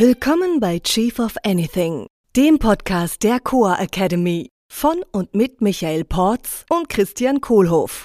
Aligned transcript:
Willkommen 0.00 0.58
bei 0.58 0.80
Chief 0.80 1.20
of 1.20 1.36
Anything, 1.44 2.08
dem 2.34 2.58
Podcast 2.58 3.22
der 3.22 3.38
Coa 3.38 3.76
Academy 3.80 4.50
von 4.68 5.04
und 5.12 5.36
mit 5.36 5.60
Michael 5.60 6.04
Porz 6.04 6.66
und 6.68 6.88
Christian 6.88 7.40
Kohlhoff. 7.40 8.04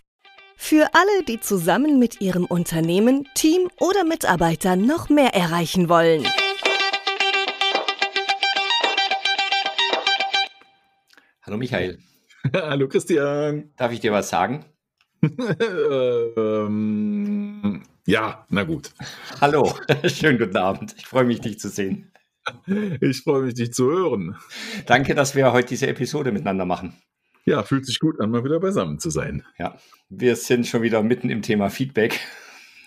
Für 0.56 0.88
alle, 0.94 1.24
die 1.28 1.40
zusammen 1.40 1.98
mit 1.98 2.22
ihrem 2.22 2.46
Unternehmen, 2.46 3.28
Team 3.34 3.70
oder 3.80 4.04
Mitarbeitern 4.04 4.86
noch 4.86 5.10
mehr 5.10 5.34
erreichen 5.34 5.90
wollen. 5.90 6.28
Hallo 11.42 11.58
Michael. 11.58 11.98
Hallo 12.54 12.88
Christian. 12.88 13.74
Darf 13.78 13.92
ich 13.92 14.00
dir 14.00 14.12
was 14.12 14.30
sagen? 14.30 14.64
ähm, 16.38 17.82
ja, 18.10 18.44
na 18.50 18.64
gut. 18.64 18.92
Hallo, 19.40 19.72
schönen 20.08 20.40
guten 20.40 20.58
Abend. 20.58 20.96
Ich 20.98 21.06
freue 21.06 21.26
mich, 21.26 21.42
dich 21.42 21.60
zu 21.60 21.70
sehen. 21.70 22.12
Ich 23.02 23.22
freue 23.22 23.44
mich, 23.44 23.54
dich 23.54 23.72
zu 23.72 23.86
hören. 23.92 24.36
Danke, 24.88 25.14
dass 25.14 25.36
wir 25.36 25.54
heute 25.54 25.68
diese 25.68 25.86
Episode 25.86 26.32
miteinander 26.32 26.66
machen. 26.66 27.00
Ja, 27.46 27.62
fühlt 27.62 27.86
sich 27.86 28.00
gut 28.00 28.20
an, 28.20 28.32
mal 28.32 28.44
wieder 28.44 28.60
beisammen 28.60 28.98
zu 28.98 29.12
sein. 29.12 29.46
Ja, 29.60 29.78
wir 30.10 30.36
sind 30.36 30.66
schon 30.66 30.82
wieder 30.82 31.04
mitten 31.04 31.30
im 31.30 31.44
Thema 31.44 31.70
Feedback. 31.70 32.20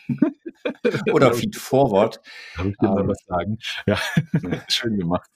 Oder 1.13 1.33
Feed 1.33 1.55
Forward. 1.55 2.21
Darf 2.57 2.67
ich 2.67 2.77
dir 2.79 2.89
mal 2.89 3.03
ähm, 3.03 3.09
was 3.09 3.25
sagen? 3.25 3.59
Ja, 3.87 4.01
schön 4.69 4.99
gemacht. 4.99 5.31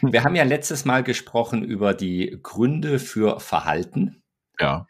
Wir 0.00 0.24
haben 0.24 0.36
ja 0.36 0.44
letztes 0.44 0.86
Mal 0.86 1.02
gesprochen 1.02 1.62
über 1.62 1.92
die 1.92 2.38
Gründe 2.42 2.98
für 2.98 3.40
Verhalten. 3.40 4.22
Ja. 4.58 4.86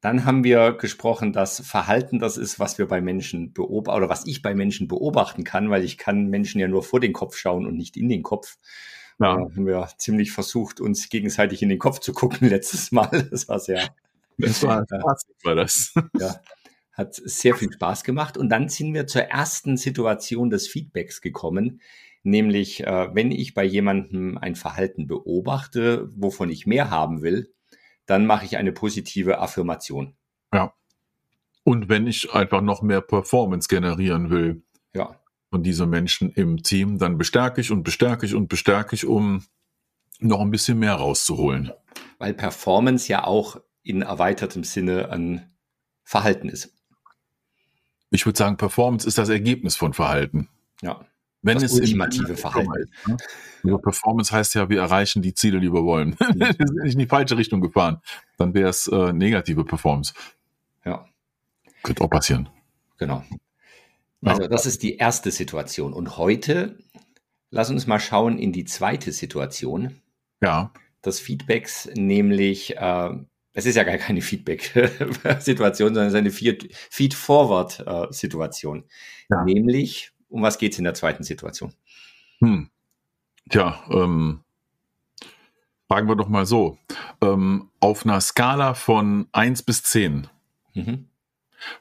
Dann 0.00 0.24
haben 0.24 0.44
wir 0.44 0.72
gesprochen, 0.72 1.32
dass 1.32 1.60
Verhalten 1.60 2.18
das 2.18 2.38
ist, 2.38 2.58
was 2.58 2.78
wir 2.78 2.88
bei 2.88 3.02
Menschen 3.02 3.52
beobachten 3.52 3.98
oder 3.98 4.08
was 4.08 4.26
ich 4.26 4.40
bei 4.40 4.54
Menschen 4.54 4.88
beobachten 4.88 5.44
kann, 5.44 5.68
weil 5.68 5.84
ich 5.84 5.98
kann 5.98 6.28
Menschen 6.28 6.58
ja 6.60 6.68
nur 6.68 6.82
vor 6.82 7.00
den 7.00 7.12
Kopf 7.12 7.36
schauen 7.36 7.66
und 7.66 7.76
nicht 7.76 7.96
in 7.98 8.08
den 8.08 8.22
Kopf. 8.22 8.56
Ja. 9.18 9.36
Da 9.36 9.42
haben 9.42 9.66
wir 9.66 9.88
ziemlich 9.98 10.32
versucht, 10.32 10.80
uns 10.80 11.10
gegenseitig 11.10 11.62
in 11.62 11.68
den 11.68 11.78
Kopf 11.78 11.98
zu 11.98 12.14
gucken 12.14 12.48
letztes 12.48 12.92
Mal. 12.92 13.28
Das 13.30 13.48
war 13.48 13.60
sehr. 13.60 13.94
Das 14.38 14.62
war 14.62 14.84
Spaß, 14.86 15.26
war 15.44 15.54
das. 15.54 15.92
Ja, 16.18 16.40
hat 16.92 17.14
sehr 17.14 17.54
viel 17.54 17.70
Spaß 17.70 18.04
gemacht. 18.04 18.38
Und 18.38 18.48
dann 18.48 18.70
sind 18.70 18.94
wir 18.94 19.06
zur 19.06 19.22
ersten 19.22 19.76
Situation 19.76 20.48
des 20.48 20.66
Feedbacks 20.66 21.20
gekommen, 21.20 21.82
nämlich 22.22 22.86
äh, 22.86 23.14
wenn 23.14 23.30
ich 23.32 23.52
bei 23.52 23.64
jemandem 23.64 24.38
ein 24.38 24.54
Verhalten 24.54 25.06
beobachte, 25.06 26.10
wovon 26.14 26.48
ich 26.48 26.66
mehr 26.66 26.88
haben 26.88 27.20
will, 27.20 27.52
dann 28.10 28.26
mache 28.26 28.44
ich 28.44 28.56
eine 28.56 28.72
positive 28.72 29.38
Affirmation. 29.38 30.16
Ja. 30.52 30.74
Und 31.62 31.88
wenn 31.88 32.08
ich 32.08 32.34
einfach 32.34 32.60
noch 32.60 32.82
mehr 32.82 33.00
Performance 33.00 33.68
generieren 33.68 34.30
will 34.30 34.64
ja. 34.92 35.14
von 35.50 35.62
diesen 35.62 35.88
Menschen 35.88 36.32
im 36.32 36.64
Team, 36.64 36.98
dann 36.98 37.18
bestärke 37.18 37.60
ich 37.60 37.70
und 37.70 37.84
bestärke 37.84 38.26
ich 38.26 38.34
und 38.34 38.48
bestärke 38.48 38.96
ich, 38.96 39.06
um 39.06 39.44
noch 40.18 40.40
ein 40.40 40.50
bisschen 40.50 40.80
mehr 40.80 40.94
rauszuholen. 40.94 41.70
Weil 42.18 42.34
Performance 42.34 43.08
ja 43.08 43.22
auch 43.24 43.60
in 43.84 44.02
erweitertem 44.02 44.64
Sinne 44.64 45.10
ein 45.10 45.48
Verhalten 46.02 46.48
ist. 46.48 46.74
Ich 48.10 48.26
würde 48.26 48.38
sagen, 48.38 48.56
Performance 48.56 49.06
ist 49.06 49.18
das 49.18 49.28
Ergebnis 49.28 49.76
von 49.76 49.92
Verhalten. 49.92 50.48
Ja. 50.82 51.06
Wenn 51.42 51.54
das 51.54 51.72
es 51.72 51.72
ultimative 51.72 52.36
Verhalten 52.36 52.72
ist. 52.74 53.08
Ne? 53.08 53.16
Ja, 53.62 53.78
Performance 53.78 54.32
heißt 54.32 54.54
ja, 54.54 54.68
wir 54.68 54.80
erreichen 54.80 55.22
die 55.22 55.34
Ziele, 55.34 55.60
die 55.60 55.72
wir 55.72 55.84
wollen. 55.84 56.16
Wir 56.34 56.52
sind 56.52 56.82
nicht 56.82 56.94
in 56.94 56.98
die 56.98 57.06
falsche 57.06 57.36
Richtung 57.36 57.60
gefahren. 57.60 58.00
Dann 58.36 58.54
wäre 58.54 58.68
es 58.68 58.86
äh, 58.88 59.12
negative 59.12 59.64
Performance. 59.64 60.12
Ja. 60.84 61.06
Könnte 61.82 62.04
auch 62.04 62.10
passieren. 62.10 62.48
Genau. 62.98 63.24
Also 64.22 64.46
das 64.48 64.66
ist 64.66 64.82
die 64.82 64.96
erste 64.96 65.30
Situation. 65.30 65.94
Und 65.94 66.18
heute, 66.18 66.78
lass 67.50 67.70
uns 67.70 67.86
mal 67.86 68.00
schauen 68.00 68.38
in 68.38 68.52
die 68.52 68.64
zweite 68.64 69.12
Situation. 69.12 70.00
Ja. 70.42 70.72
Des 71.04 71.20
Feedbacks, 71.20 71.88
nämlich, 71.94 72.76
äh, 72.76 73.10
es 73.52 73.64
ist 73.66 73.76
ja 73.76 73.84
gar 73.84 73.96
keine 73.96 74.20
Feedback-Situation, 74.20 75.88
sondern 75.94 76.08
es 76.08 76.12
ist 76.12 76.18
eine 76.18 76.30
Feed-Forward-Situation. 76.90 78.84
Ja. 79.30 79.44
Nämlich, 79.44 80.12
um 80.30 80.42
was 80.42 80.58
geht 80.58 80.72
es 80.72 80.78
in 80.78 80.84
der 80.84 80.94
zweiten 80.94 81.24
Situation? 81.24 81.74
Hm. 82.38 82.70
Tja, 83.50 83.82
ähm, 83.90 84.40
fragen 85.88 86.08
wir 86.08 86.16
doch 86.16 86.28
mal 86.28 86.46
so. 86.46 86.78
Ähm, 87.20 87.68
auf 87.80 88.04
einer 88.04 88.20
Skala 88.20 88.74
von 88.74 89.26
1 89.32 89.64
bis 89.64 89.82
10, 89.82 90.28
mhm. 90.74 91.08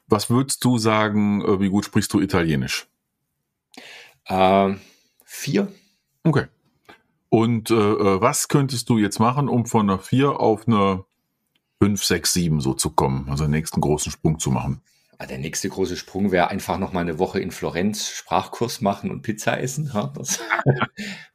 was 0.08 0.30
würdest 0.30 0.64
du 0.66 0.78
sagen, 0.78 1.42
äh, 1.42 1.60
wie 1.60 1.70
gut 1.70 1.86
sprichst 1.86 2.12
du 2.14 2.20
Italienisch? 2.20 2.88
Äh, 4.26 4.74
vier. 5.24 5.72
Okay. 6.24 6.48
Und 7.30 7.70
äh, 7.70 7.76
äh 7.76 8.22
was 8.22 8.48
könntest 8.48 8.90
du 8.90 8.98
jetzt 8.98 9.20
machen, 9.20 9.48
um 9.48 9.66
von 9.68 9.90
einer 9.90 10.00
4 10.00 10.40
auf 10.40 10.68
eine 10.68 11.06
5, 11.82 12.04
6, 12.04 12.34
7 12.34 12.62
so 12.62 12.74
zu 12.74 12.90
kommen, 12.90 13.28
also 13.30 13.44
den 13.44 13.52
nächsten 13.52 13.80
großen 13.80 14.12
Sprung 14.12 14.40
zu 14.40 14.50
machen? 14.50 14.82
Ah, 15.22 15.26
der 15.26 15.38
nächste 15.38 15.68
große 15.68 15.98
Sprung 15.98 16.32
wäre 16.32 16.48
einfach 16.48 16.78
noch 16.78 16.94
mal 16.94 17.02
eine 17.02 17.20
Woche 17.20 17.42
in 17.42 17.52
Florenz 17.52 18.08
Sprachkurs 18.08 18.80
machen 18.80 19.12
und 19.12 19.22
Pizza 19.22 19.60
essen. 19.60 19.92
Das, 20.16 20.40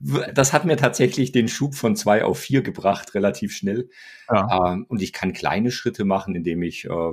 das 0.35 0.55
hat 0.55 0.65
mir 0.65 0.79
tatsächlich 0.79 1.33
den 1.33 1.49
Schub 1.49 1.75
von 1.75 1.95
zwei 1.95 2.25
auf 2.25 2.39
vier 2.39 2.63
gebracht, 2.63 3.15
relativ 3.15 3.55
schnell. 3.55 3.91
Ja. 4.31 4.73
Ähm, 4.73 4.87
und 4.89 5.03
ich 5.03 5.13
kann 5.13 5.35
kleine 5.35 5.71
Schritte 5.71 6.07
machen, 6.07 6.35
indem 6.35 6.63
ich 6.63 6.87
äh, 6.87 7.13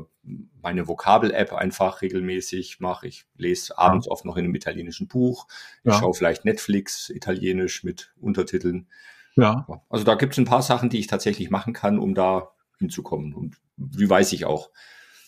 meine 0.61 0.87
Vokabel-App 0.87 1.51
einfach 1.51 2.01
regelmäßig 2.01 2.79
mache. 2.79 3.05
Ich 3.05 3.25
lese 3.35 3.77
abends 3.77 4.05
ja. 4.05 4.11
oft 4.13 4.23
noch 4.23 4.37
in 4.37 4.45
einem 4.45 4.55
italienischen 4.55 5.09
Buch. 5.09 5.47
Ich 5.83 5.91
ja. 5.91 5.99
schaue 5.99 6.13
vielleicht 6.13 6.45
Netflix 6.45 7.09
italienisch 7.09 7.83
mit 7.83 8.13
Untertiteln. 8.17 8.87
Ja. 9.35 9.67
Also 9.89 10.05
da 10.05 10.15
gibt 10.15 10.31
es 10.31 10.37
ein 10.37 10.45
paar 10.45 10.61
Sachen, 10.61 10.89
die 10.89 10.99
ich 10.99 11.07
tatsächlich 11.07 11.49
machen 11.49 11.73
kann, 11.73 11.99
um 11.99 12.15
da 12.15 12.53
hinzukommen. 12.79 13.33
Und 13.33 13.57
wie 13.75 14.09
weiß 14.09 14.31
ich 14.31 14.45
auch. 14.45 14.69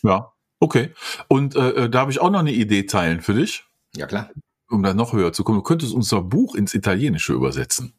Ja. 0.02 0.33
Okay. 0.64 0.94
Und 1.28 1.56
äh, 1.56 1.84
äh, 1.84 1.90
darf 1.90 2.08
ich 2.08 2.20
auch 2.20 2.30
noch 2.30 2.38
eine 2.38 2.52
Idee 2.52 2.84
teilen 2.84 3.20
für 3.20 3.34
dich? 3.34 3.64
Ja, 3.94 4.06
klar. 4.06 4.30
Um 4.70 4.82
da 4.82 4.94
noch 4.94 5.12
höher 5.12 5.34
zu 5.34 5.44
kommen. 5.44 5.58
Du 5.58 5.62
könntest 5.62 5.92
unser 5.92 6.22
Buch 6.22 6.54
ins 6.54 6.72
Italienische 6.72 7.34
übersetzen. 7.34 7.92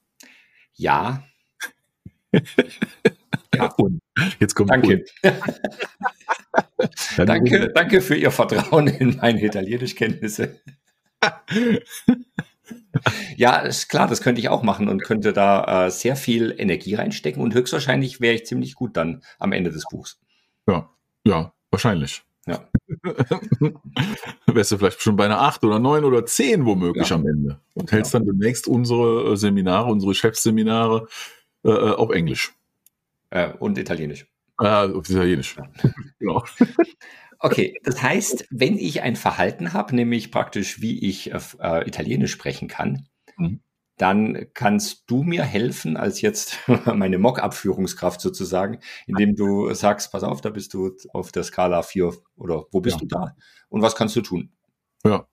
Ja. 0.74 1.24
ja. 3.54 3.68
Und 3.78 4.02
jetzt 4.40 4.56
kommt 4.56 4.72
Danke. 4.72 5.06
danke, 7.18 7.72
danke 7.72 8.02
für 8.02 8.16
Ihr 8.16 8.32
Vertrauen 8.32 8.88
in 8.88 9.18
meine 9.18 9.44
Italienischkenntnisse. 9.44 10.60
ja, 13.38 13.58
ist 13.58 13.90
klar, 13.90 14.08
das 14.08 14.22
könnte 14.22 14.42
ich 14.42 14.50
auch 14.50 14.64
machen 14.64 14.90
und 14.90 15.04
könnte 15.04 15.34
da 15.34 15.86
äh, 15.86 15.92
sehr 15.92 16.16
viel 16.16 16.56
Energie 16.58 16.96
reinstecken 16.96 17.44
und 17.44 17.54
höchstwahrscheinlich 17.54 18.22
wäre 18.22 18.34
ich 18.34 18.48
ziemlich 18.48 18.74
gut 18.74 18.98
dann 18.98 19.22
am 19.38 19.52
Ende 19.52 19.70
des 19.70 19.84
Buchs. 19.88 20.20
Ja, 20.68 20.90
ja, 21.28 21.54
wahrscheinlich. 21.70 22.24
Ja. 22.46 22.70
Wärst 24.46 24.72
du 24.72 24.78
vielleicht 24.78 25.02
schon 25.02 25.16
bei 25.16 25.26
einer 25.26 25.42
8 25.42 25.64
oder 25.64 25.80
9 25.80 26.04
oder 26.04 26.26
10 26.26 26.66
womöglich 26.66 27.10
ja. 27.10 27.16
am 27.16 27.28
Ende. 27.28 27.60
Und 27.74 27.92
hältst 27.92 28.14
ja. 28.14 28.20
dann 28.20 28.28
demnächst 28.28 28.68
unsere 28.68 29.34
äh, 29.34 29.38
Seminare, 29.38 29.90
unsere 29.92 30.14
Chefseminare 30.14 31.08
äh, 31.64 31.70
äh, 31.70 31.92
auf 31.96 32.12
Englisch. 32.12 32.54
Äh, 33.32 33.52
und 33.54 33.78
Italienisch. 33.78 34.28
Ah, 34.58 34.86
auf 34.86 35.10
Italienisch. 35.10 35.58
Ja. 35.58 35.92
genau. 36.20 36.44
Okay, 37.40 37.78
das 37.84 38.02
heißt, 38.02 38.48
wenn 38.50 38.78
ich 38.78 39.02
ein 39.02 39.18
Verhalten 39.18 39.74
habe, 39.74 39.94
nämlich 39.94 40.32
praktisch, 40.32 40.82
wie 40.82 41.06
ich 41.06 41.32
äh, 41.32 41.88
Italienisch 41.88 42.32
sprechen 42.32 42.70
kann, 42.70 43.08
mhm 43.38 43.60
dann 43.98 44.48
kannst 44.54 45.04
du 45.08 45.24
mir 45.24 45.44
helfen 45.44 45.98
als 45.98 46.22
jetzt 46.22 46.60
meine 46.86 47.18
Mock-Abführungskraft 47.18 48.22
sozusagen, 48.22 48.80
indem 49.08 49.36
du 49.36 49.74
sagst, 49.74 50.12
pass 50.12 50.24
auf, 50.24 50.42
da 50.42 50.50
bist 50.50 50.74
du 50.74 50.96
auf 51.14 51.32
der 51.32 51.44
Skala 51.44 51.82
4 51.82 52.14
oder 52.36 52.66
wo 52.72 52.82
bist 52.82 52.98
ja. 52.98 53.02
du 53.02 53.08
da 53.08 53.36
und 53.70 53.82
was 53.82 53.96
kannst 53.96 54.16
du 54.16 54.22
tun? 54.22 54.52
Ja. 55.06 55.28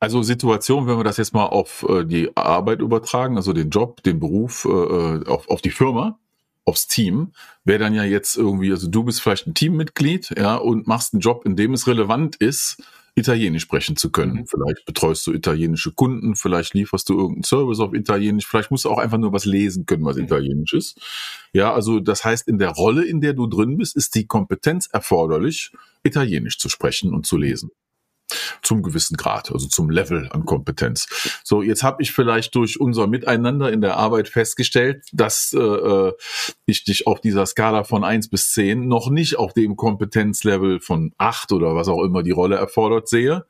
Also 0.00 0.22
Situation, 0.22 0.86
wenn 0.86 0.98
wir 0.98 1.04
das 1.04 1.16
jetzt 1.16 1.32
mal 1.32 1.46
auf 1.46 1.86
äh, 1.88 2.04
die 2.04 2.36
Arbeit 2.36 2.80
übertragen, 2.80 3.36
also 3.36 3.52
den 3.52 3.70
Job, 3.70 4.02
den 4.02 4.18
Beruf, 4.18 4.64
äh, 4.64 4.68
äh 4.68 5.26
auf, 5.26 5.48
auf 5.48 5.62
die 5.62 5.70
Firma, 5.70 6.18
aufs 6.64 6.86
Team, 6.86 7.32
wäre 7.64 7.78
dann 7.78 7.94
ja 7.94 8.04
jetzt 8.04 8.36
irgendwie, 8.36 8.70
also 8.70 8.88
du 8.88 9.04
bist 9.04 9.20
vielleicht 9.22 9.46
ein 9.46 9.54
Teammitglied, 9.54 10.34
ja, 10.36 10.56
und 10.56 10.86
machst 10.86 11.14
einen 11.14 11.20
Job, 11.20 11.44
in 11.44 11.56
dem 11.56 11.72
es 11.74 11.86
relevant 11.86 12.36
ist, 12.36 12.82
Italienisch 13.16 13.62
sprechen 13.62 13.96
zu 13.96 14.10
können. 14.10 14.34
Mhm. 14.34 14.46
Vielleicht 14.46 14.84
betreust 14.86 15.26
du 15.26 15.32
italienische 15.32 15.92
Kunden, 15.92 16.36
vielleicht 16.36 16.74
lieferst 16.74 17.08
du 17.08 17.14
irgendeinen 17.14 17.42
Service 17.42 17.80
auf 17.80 17.92
Italienisch, 17.92 18.46
vielleicht 18.46 18.70
musst 18.70 18.84
du 18.84 18.90
auch 18.90 18.98
einfach 18.98 19.18
nur 19.18 19.32
was 19.32 19.44
lesen 19.44 19.84
können, 19.84 20.04
was 20.04 20.16
mhm. 20.16 20.24
Italienisch 20.24 20.72
ist. 20.72 20.98
Ja, 21.52 21.74
also 21.74 22.00
das 22.00 22.24
heißt, 22.24 22.46
in 22.46 22.58
der 22.58 22.70
Rolle, 22.70 23.04
in 23.04 23.20
der 23.20 23.32
du 23.32 23.46
drin 23.46 23.76
bist, 23.76 23.96
ist 23.96 24.14
die 24.14 24.26
Kompetenz 24.26 24.86
erforderlich, 24.86 25.72
Italienisch 26.02 26.58
zu 26.58 26.68
sprechen 26.68 27.12
und 27.12 27.26
zu 27.26 27.36
lesen. 27.36 27.70
Zum 28.62 28.82
gewissen 28.82 29.16
Grad, 29.16 29.52
also 29.52 29.68
zum 29.68 29.90
Level 29.90 30.28
an 30.32 30.44
Kompetenz. 30.44 31.06
So, 31.44 31.62
jetzt 31.62 31.82
habe 31.82 32.02
ich 32.02 32.12
vielleicht 32.12 32.54
durch 32.54 32.80
unser 32.80 33.06
Miteinander 33.06 33.72
in 33.72 33.80
der 33.80 33.96
Arbeit 33.96 34.28
festgestellt, 34.28 35.04
dass 35.12 35.52
äh, 35.52 35.58
äh 35.58 36.12
ich 36.66 36.84
dich 36.84 37.06
auf 37.06 37.20
dieser 37.20 37.46
Skala 37.46 37.84
von 37.84 38.04
eins 38.04 38.28
bis 38.28 38.52
zehn 38.52 38.86
noch 38.86 39.10
nicht 39.10 39.36
auf 39.36 39.52
dem 39.52 39.76
Kompetenzlevel 39.76 40.80
von 40.80 41.12
acht 41.18 41.52
oder 41.52 41.74
was 41.74 41.88
auch 41.88 42.02
immer 42.04 42.22
die 42.22 42.30
Rolle 42.30 42.56
erfordert 42.56 43.08
sehe. 43.08 43.44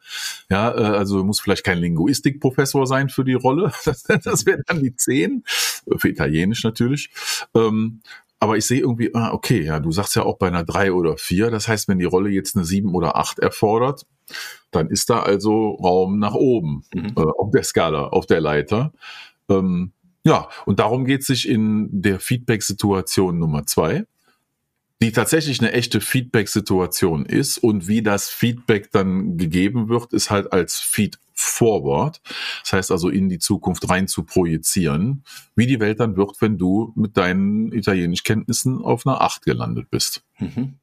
Ja, 0.50 0.70
äh, 0.70 0.96
also 0.96 1.22
muss 1.22 1.40
vielleicht 1.40 1.64
kein 1.64 1.78
Linguistikprofessor 1.78 2.86
sein 2.86 3.08
für 3.08 3.24
die 3.24 3.34
Rolle. 3.34 3.72
Das, 4.24 4.46
wäre 4.46 4.62
dann 4.66 4.82
die 4.82 4.96
zehn 4.96 5.44
für 5.96 6.08
Italienisch 6.08 6.64
natürlich. 6.64 7.10
Ähm, 7.54 8.02
aber 8.38 8.56
ich 8.56 8.66
sehe 8.66 8.80
irgendwie, 8.80 9.14
ah, 9.14 9.32
okay, 9.32 9.62
ja, 9.62 9.80
du 9.80 9.92
sagst 9.92 10.16
ja 10.16 10.22
auch 10.22 10.38
bei 10.38 10.48
einer 10.48 10.64
drei 10.64 10.92
oder 10.92 11.18
vier. 11.18 11.50
Das 11.50 11.68
heißt, 11.68 11.88
wenn 11.88 11.98
die 11.98 12.06
Rolle 12.06 12.30
jetzt 12.30 12.56
eine 12.56 12.64
sieben 12.64 12.94
oder 12.94 13.16
acht 13.16 13.38
erfordert, 13.38 14.06
dann 14.70 14.88
ist 14.88 15.10
da 15.10 15.20
also 15.20 15.72
Raum 15.74 16.18
nach 16.18 16.34
oben 16.34 16.84
mhm. 16.94 17.12
äh, 17.16 17.20
auf 17.20 17.50
der 17.50 17.62
Skala, 17.62 18.08
auf 18.08 18.26
der 18.26 18.40
Leiter. 18.40 18.92
Ähm, 19.48 19.92
ja, 20.24 20.48
und 20.66 20.80
darum 20.80 21.04
geht 21.04 21.22
es 21.22 21.26
sich 21.28 21.48
in 21.48 21.88
der 21.90 22.20
Feedback-Situation 22.20 23.38
Nummer 23.38 23.66
zwei, 23.66 24.04
die 25.02 25.12
tatsächlich 25.12 25.60
eine 25.60 25.72
echte 25.72 26.00
Feedback-Situation 26.00 27.24
ist 27.24 27.58
und 27.58 27.88
wie 27.88 28.02
das 28.02 28.28
Feedback 28.28 28.90
dann 28.92 29.38
gegeben 29.38 29.88
wird, 29.88 30.12
ist 30.12 30.30
halt 30.30 30.52
als 30.52 30.78
Feed 30.78 31.18
forward. 31.32 32.20
Das 32.62 32.74
heißt 32.74 32.90
also 32.90 33.08
in 33.08 33.30
die 33.30 33.38
Zukunft 33.38 33.88
rein 33.88 34.08
zu 34.08 34.24
projizieren, 34.24 35.24
wie 35.56 35.66
die 35.66 35.80
Welt 35.80 36.00
dann 36.00 36.16
wird, 36.16 36.40
wenn 36.40 36.58
du 36.58 36.92
mit 36.96 37.16
deinen 37.16 37.72
Italienischkenntnissen 37.72 38.82
auf 38.82 39.06
einer 39.06 39.22
8 39.22 39.42
gelandet 39.42 39.90
bist. 39.90 40.22
Mhm. 40.38 40.74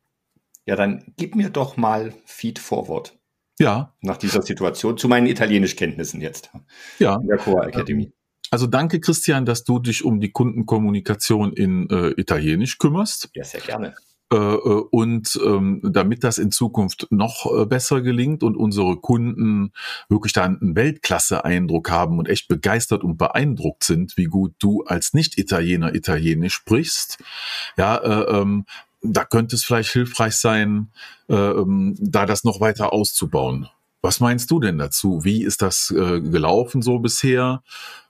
Ja, 0.65 0.75
dann 0.75 1.13
gib 1.15 1.35
mir 1.35 1.49
doch 1.49 1.77
mal 1.77 2.13
Feed 2.25 2.57
forward. 2.59 3.16
Ja. 3.59 3.93
Nach 4.01 4.17
dieser 4.17 4.41
Situation 4.41 4.97
zu 4.97 5.07
meinen 5.07 5.27
Italienischkenntnissen 5.27 6.21
jetzt. 6.21 6.51
Ja. 6.99 7.15
In 7.15 7.27
der 7.27 7.37
Core 7.37 7.67
Academy. 7.67 8.11
Also 8.49 8.67
danke, 8.67 8.99
Christian, 8.99 9.45
dass 9.45 9.63
du 9.63 9.79
dich 9.79 10.05
um 10.05 10.19
die 10.21 10.31
Kundenkommunikation 10.31 11.53
in 11.53 11.89
äh, 11.89 12.09
Italienisch 12.17 12.77
kümmerst. 12.77 13.29
Ja, 13.33 13.43
sehr 13.43 13.61
gerne. 13.61 13.93
Äh, 14.31 14.35
äh, 14.35 14.83
und 14.91 15.39
ähm, 15.45 15.79
damit 15.83 16.25
das 16.25 16.37
in 16.37 16.51
Zukunft 16.51 17.07
noch 17.11 17.45
äh, 17.45 17.65
besser 17.65 18.01
gelingt 18.01 18.43
und 18.43 18.57
unsere 18.57 18.97
Kunden 18.97 19.71
wirklich 20.09 20.33
da 20.33 20.43
einen 20.43 20.75
Weltklasse-Eindruck 20.75 21.89
haben 21.89 22.19
und 22.19 22.27
echt 22.27 22.49
begeistert 22.49 23.05
und 23.05 23.17
beeindruckt 23.17 23.85
sind, 23.85 24.17
wie 24.17 24.25
gut 24.25 24.53
du 24.59 24.83
als 24.83 25.13
Nicht-Italiener 25.13 25.95
Italienisch 25.95 26.55
sprichst, 26.55 27.23
ja, 27.77 27.95
äh, 27.95 28.39
ähm, 28.41 28.65
da 29.01 29.25
könnte 29.25 29.55
es 29.55 29.63
vielleicht 29.63 29.91
hilfreich 29.91 30.35
sein, 30.35 30.91
äh, 31.29 31.35
ähm, 31.35 31.95
da 31.99 32.25
das 32.25 32.43
noch 32.43 32.59
weiter 32.59 32.93
auszubauen. 32.93 33.67
Was 34.01 34.19
meinst 34.19 34.51
du 34.51 34.59
denn 34.59 34.77
dazu? 34.77 35.23
Wie 35.23 35.43
ist 35.43 35.61
das 35.61 35.91
äh, 35.91 36.21
gelaufen 36.21 36.81
so 36.81 36.99
bisher? 36.99 37.63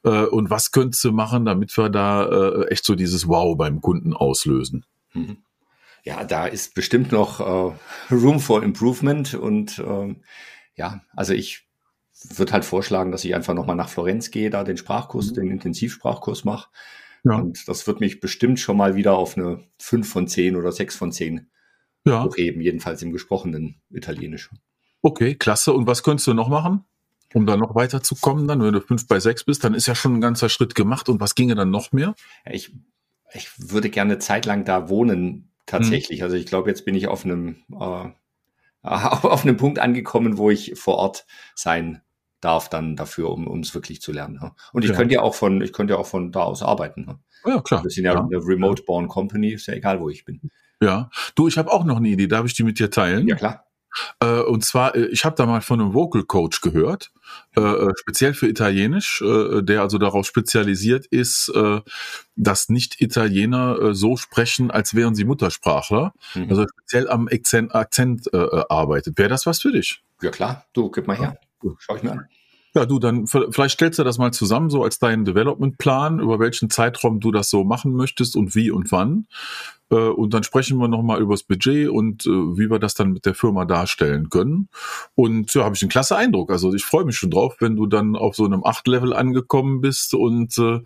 Äh, 0.03 0.25
und 0.25 0.49
was 0.49 0.71
könntest 0.71 1.03
du 1.03 1.11
machen, 1.11 1.45
damit 1.45 1.75
wir 1.77 1.89
da 1.89 2.25
äh, 2.25 2.67
echt 2.67 2.85
so 2.85 2.95
dieses 2.95 3.27
Wow 3.27 3.57
beim 3.57 3.81
Kunden 3.81 4.13
auslösen? 4.13 4.85
Mhm 5.13 5.37
ja, 6.07 6.23
da 6.23 6.45
ist 6.45 6.73
bestimmt 6.73 7.11
noch 7.11 7.41
äh, 7.41 8.13
Room 8.15 8.39
for 8.39 8.63
Improvement 8.63 9.33
und 9.33 9.77
äh, 9.79 10.15
ja, 10.77 11.01
also 11.17 11.33
ich 11.33 11.67
würde 12.29 12.53
halt 12.53 12.63
vorschlagen, 12.63 13.11
dass 13.11 13.25
ich 13.25 13.35
einfach 13.35 13.53
nochmal 13.53 13.75
nach 13.75 13.89
Florenz 13.89 14.31
gehe, 14.31 14.49
da 14.49 14.63
den 14.63 14.77
Sprachkurs, 14.77 15.31
mhm. 15.31 15.35
den 15.35 15.51
Intensivsprachkurs 15.51 16.45
mache. 16.45 16.69
Ja. 17.27 17.37
Und 17.37 17.67
das 17.67 17.87
wird 17.87 17.99
mich 17.99 18.19
bestimmt 18.19 18.59
schon 18.59 18.77
mal 18.77 18.95
wieder 18.95 19.17
auf 19.17 19.37
eine 19.37 19.63
5 19.79 20.09
von 20.09 20.27
10 20.27 20.55
oder 20.55 20.71
6 20.71 20.95
von 20.95 21.11
10 21.11 21.49
ja. 22.05 22.23
hochheben, 22.23 22.61
jedenfalls 22.61 23.01
im 23.01 23.11
gesprochenen 23.11 23.81
Italienisch. 23.89 24.49
Okay, 25.01 25.35
klasse. 25.35 25.73
Und 25.73 25.87
was 25.87 26.03
könntest 26.03 26.27
du 26.27 26.33
noch 26.33 26.49
machen? 26.49 26.85
Um 27.33 27.45
da 27.45 27.57
noch 27.57 27.75
weiterzukommen, 27.75 28.47
dann, 28.47 28.61
wenn 28.61 28.73
du 28.73 28.81
5 28.81 29.07
bei 29.07 29.19
6 29.19 29.43
bist, 29.43 29.63
dann 29.63 29.73
ist 29.73 29.87
ja 29.87 29.95
schon 29.95 30.15
ein 30.15 30.21
ganzer 30.21 30.49
Schritt 30.49 30.75
gemacht. 30.75 31.09
Und 31.09 31.19
was 31.19 31.35
ginge 31.35 31.55
dann 31.55 31.69
noch 31.69 31.91
mehr? 31.91 32.15
Ja, 32.45 32.53
ich, 32.53 32.73
ich 33.33 33.49
würde 33.57 33.89
gerne 33.89 34.19
zeitlang 34.19 34.63
da 34.63 34.89
wohnen, 34.89 35.51
tatsächlich. 35.65 36.19
Mhm. 36.19 36.23
Also 36.23 36.35
ich 36.37 36.45
glaube, 36.45 36.69
jetzt 36.69 36.85
bin 36.85 36.95
ich 36.95 37.07
auf 37.07 37.25
einem, 37.25 37.57
äh, 37.71 38.09
auf 38.83 39.43
einem 39.43 39.57
Punkt 39.57 39.79
angekommen, 39.79 40.37
wo 40.37 40.49
ich 40.49 40.79
vor 40.79 40.95
Ort 40.95 41.25
sein 41.53 42.01
darf 42.41 42.69
dann 42.69 42.95
dafür, 42.95 43.29
um 43.29 43.59
es 43.61 43.73
wirklich 43.73 44.01
zu 44.01 44.11
lernen. 44.11 44.39
Ja. 44.41 44.55
Und 44.73 44.83
ich 44.83 44.91
ja. 44.91 44.95
könnte 44.95 45.15
ja 45.15 45.21
auch 45.21 45.35
von, 45.35 45.61
ich 45.61 45.73
könnte 45.73 45.93
ja 45.93 45.99
auch 45.99 46.07
von 46.07 46.31
da 46.31 46.41
aus 46.41 46.61
arbeiten. 46.61 47.19
Ja, 47.45 47.55
ja 47.55 47.61
klar. 47.61 47.83
Wir 47.83 47.89
sind 47.89 48.05
ja, 48.05 48.13
ja. 48.13 48.21
eine 48.21 48.37
Remote-Born 48.37 49.07
Company, 49.07 49.53
ist 49.53 49.67
ja 49.67 49.73
egal, 49.73 49.99
wo 49.99 50.09
ich 50.09 50.25
bin. 50.25 50.41
Ja. 50.81 51.09
Du, 51.35 51.47
ich 51.47 51.57
habe 51.57 51.71
auch 51.71 51.83
noch 51.83 51.97
eine 51.97 52.09
Idee, 52.09 52.27
darf 52.27 52.45
ich 52.45 52.53
die 52.53 52.63
mit 52.63 52.79
dir 52.79 52.91
teilen? 52.91 53.27
Ja, 53.27 53.35
klar. 53.35 53.63
Äh, 54.19 54.41
und 54.41 54.63
zwar, 54.63 54.95
äh, 54.95 55.05
ich 55.07 55.25
habe 55.25 55.35
da 55.35 55.45
mal 55.45 55.61
von 55.61 55.81
einem 55.81 55.93
Vocal 55.93 56.23
Coach 56.23 56.61
gehört, 56.61 57.11
äh, 57.55 57.61
äh, 57.61 57.91
speziell 57.99 58.33
für 58.33 58.47
Italienisch, 58.47 59.21
äh, 59.21 59.61
der 59.63 59.81
also 59.81 59.97
darauf 59.97 60.25
spezialisiert 60.25 61.05
ist, 61.07 61.51
dass 62.35 62.69
Nicht-Italiener 62.69 63.95
so 63.95 64.17
sprechen, 64.17 64.71
als 64.71 64.93
wären 64.93 65.15
sie 65.15 65.25
Muttersprachler. 65.25 66.13
Mhm. 66.35 66.49
Also 66.49 66.65
speziell 66.67 67.09
am 67.09 67.27
Akzent, 67.27 67.73
Akzent 67.73 68.33
arbeitet. 68.33 69.17
Wäre 69.17 69.29
das 69.29 69.45
was 69.45 69.61
für 69.61 69.71
dich? 69.71 70.03
Ja 70.21 70.29
klar, 70.29 70.65
du, 70.73 70.89
gib 70.91 71.07
mal 71.07 71.17
her. 71.17 71.39
Schau 71.79 71.95
ich 71.95 72.03
mir 72.03 72.11
an. 72.11 72.27
Ja, 72.75 72.85
du, 72.85 72.99
dann 72.99 73.25
vielleicht 73.25 73.73
stellst 73.73 73.97
du 73.97 74.03
das 74.03 74.19
mal 74.19 74.31
zusammen, 74.31 74.69
so 74.69 74.83
als 74.83 74.99
deinen 74.99 75.25
Development-Plan, 75.25 76.19
über 76.19 76.39
welchen 76.39 76.69
Zeitraum 76.69 77.19
du 77.19 77.31
das 77.31 77.49
so 77.49 77.63
machen 77.63 77.93
möchtest 77.93 78.35
und 78.35 78.53
wie 78.53 78.69
und 78.69 78.91
wann. 78.91 79.25
Äh, 79.89 79.95
und 79.95 80.33
dann 80.33 80.43
sprechen 80.43 80.77
wir 80.77 80.87
nochmal 80.87 81.21
über 81.21 81.33
das 81.33 81.43
Budget 81.43 81.89
und 81.89 82.25
äh, 82.25 82.29
wie 82.29 82.69
wir 82.69 82.77
das 82.77 82.93
dann 82.93 83.13
mit 83.13 83.25
der 83.25 83.33
Firma 83.33 83.65
darstellen 83.65 84.29
können. 84.29 84.69
Und 85.15 85.53
ja, 85.53 85.63
habe 85.63 85.75
ich 85.75 85.81
einen 85.81 85.89
klasse 85.89 86.17
Eindruck. 86.17 86.51
Also 86.51 86.73
ich 86.73 86.83
freue 86.83 87.05
mich 87.05 87.17
schon 87.17 87.31
drauf, 87.31 87.55
wenn 87.59 87.75
du 87.75 87.87
dann 87.87 88.15
auf 88.15 88.35
so 88.35 88.45
einem 88.45 88.63
Acht-Level 88.63 89.13
angekommen 89.13 89.81
bist 89.81 90.13
und 90.13 90.57
äh, 90.57 90.81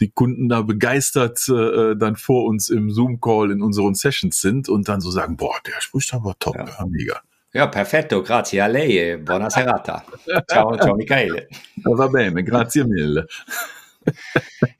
die 0.00 0.10
Kunden 0.10 0.48
da 0.48 0.62
begeistert 0.62 1.48
dann 1.48 2.16
vor 2.16 2.44
uns 2.46 2.68
im 2.68 2.90
Zoom-Call 2.90 3.50
in 3.50 3.62
unseren 3.62 3.94
Sessions 3.94 4.40
sind 4.40 4.68
und 4.68 4.88
dann 4.88 5.00
so 5.00 5.10
sagen, 5.10 5.36
boah, 5.36 5.56
der 5.66 5.80
spricht 5.80 6.14
aber 6.14 6.36
top. 6.38 6.56
Ja, 6.56 6.86
mega. 6.86 7.20
Ja, 7.52 7.66
perfetto, 7.66 8.22
grazie 8.22 8.60
a 8.60 8.66
lei 8.66 8.98
e 8.98 9.16
buona 9.18 9.48
serata. 9.48 10.04
Ciao, 10.46 10.76
ciao 10.76 10.94
Michaele. 10.94 11.48
Va 11.82 12.08
bene, 12.08 12.42
grazie 12.42 12.84
mille. 12.84 13.26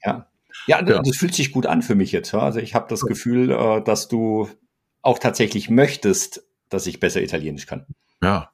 Ja. 0.05 0.27
Ja, 0.67 0.85
ja, 0.85 1.01
das 1.01 1.17
fühlt 1.17 1.33
sich 1.33 1.51
gut 1.51 1.65
an 1.65 1.81
für 1.81 1.95
mich 1.95 2.11
jetzt. 2.11 2.33
Also 2.35 2.59
ich 2.59 2.75
habe 2.75 2.85
das 2.89 3.01
Gefühl, 3.01 3.49
äh, 3.49 3.81
dass 3.81 4.07
du 4.07 4.49
auch 5.01 5.17
tatsächlich 5.17 5.69
möchtest, 5.71 6.43
dass 6.69 6.85
ich 6.85 6.99
besser 6.99 7.23
Italienisch 7.23 7.65
kann. 7.65 7.87
Ja, 8.21 8.51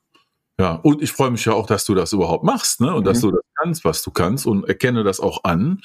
ja. 0.57 0.75
Und 0.75 1.01
ich 1.01 1.11
freue 1.11 1.31
mich 1.31 1.43
ja 1.43 1.53
auch, 1.53 1.67
dass 1.67 1.83
du 1.83 1.93
das 1.93 2.13
überhaupt 2.13 2.45
machst, 2.45 2.79
ne? 2.79 2.93
Und 2.93 3.01
mhm. 3.01 3.05
dass 3.05 3.19
du 3.19 3.31
das 3.31 3.41
kannst, 3.55 3.83
was 3.83 4.01
du 4.01 4.11
kannst 4.11 4.45
und 4.45 4.65
erkenne 4.65 5.03
das 5.03 5.19
auch 5.19 5.43
an. 5.43 5.81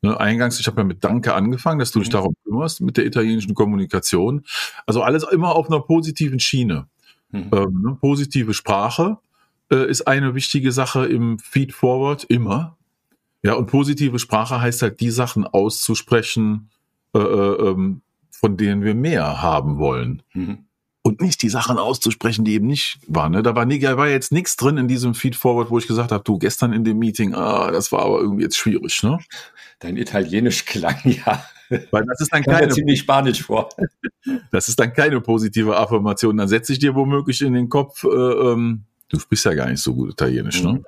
Ne, 0.00 0.18
eingangs, 0.18 0.60
ich 0.60 0.66
habe 0.66 0.82
ja 0.82 0.84
mit 0.84 1.02
Danke 1.02 1.34
angefangen, 1.34 1.78
dass 1.78 1.90
du 1.90 1.98
dich 1.98 2.08
mhm. 2.08 2.12
darum 2.12 2.34
kümmerst 2.44 2.80
mit 2.80 2.96
der 2.96 3.06
italienischen 3.06 3.54
Kommunikation. 3.54 4.44
Also 4.86 5.02
alles 5.02 5.24
immer 5.24 5.54
auf 5.54 5.68
einer 5.70 5.80
positiven 5.80 6.40
Schiene. 6.40 6.88
Mhm. 7.34 7.50
Ähm, 7.52 7.82
ne, 7.82 7.98
positive 8.00 8.54
Sprache 8.54 9.18
äh, 9.70 9.90
ist 9.90 10.06
eine 10.06 10.34
wichtige 10.34 10.70
Sache 10.70 11.06
im 11.06 11.38
Feed 11.40 11.72
Forward 11.72 12.24
immer. 12.24 12.76
Ja, 13.42 13.54
und 13.54 13.66
positive 13.66 14.18
Sprache 14.18 14.60
heißt 14.60 14.82
halt, 14.82 15.00
die 15.00 15.10
Sachen 15.10 15.44
auszusprechen, 15.44 16.70
äh, 17.14 17.18
äh, 17.18 17.70
ähm, 17.70 18.02
von 18.30 18.56
denen 18.56 18.84
wir 18.84 18.94
mehr 18.94 19.42
haben 19.42 19.78
wollen. 19.78 20.22
Mhm. 20.32 20.58
Und 21.02 21.20
nicht 21.20 21.42
die 21.42 21.50
Sachen 21.50 21.76
auszusprechen, 21.76 22.44
die 22.44 22.54
eben 22.54 22.68
nicht 22.68 22.98
waren. 23.08 23.32
Ne? 23.32 23.42
Da 23.42 23.54
war, 23.54 23.66
nie, 23.66 23.78
da 23.78 23.98
war 23.98 24.08
jetzt 24.08 24.32
nichts 24.32 24.56
drin 24.56 24.78
in 24.78 24.88
diesem 24.88 25.14
Feed 25.14 25.36
Forward, 25.36 25.70
wo 25.70 25.76
ich 25.76 25.86
gesagt 25.86 26.12
habe, 26.12 26.24
du, 26.24 26.38
gestern 26.38 26.72
in 26.72 26.84
dem 26.84 26.98
Meeting, 26.98 27.34
ah, 27.34 27.70
das 27.70 27.92
war 27.92 28.02
aber 28.02 28.20
irgendwie 28.20 28.44
jetzt 28.44 28.56
schwierig. 28.56 29.02
Ne? 29.02 29.18
Dein 29.80 29.98
Italienisch 29.98 30.64
klang 30.64 31.00
ja 31.04 31.44
weil 31.90 32.04
das 32.06 32.20
ist 32.20 32.32
dann 32.32 32.42
keine, 32.42 32.68
ziemlich 32.68 33.00
spanisch 33.00 33.42
vor. 33.42 33.68
Das 34.50 34.68
ist 34.68 34.80
dann 34.80 34.94
keine 34.94 35.20
positive 35.20 35.76
Affirmation. 35.76 36.38
Dann 36.38 36.48
setze 36.48 36.72
ich 36.72 36.78
dir 36.78 36.94
womöglich 36.94 37.42
in 37.42 37.52
den 37.52 37.68
Kopf, 37.68 38.04
äh, 38.04 38.08
ähm, 38.08 38.84
du 39.10 39.18
bist 39.28 39.44
ja 39.44 39.52
gar 39.52 39.68
nicht 39.68 39.82
so 39.82 39.94
gut 39.94 40.12
Italienisch, 40.12 40.62
ne? 40.62 40.72
Mhm. 40.72 40.84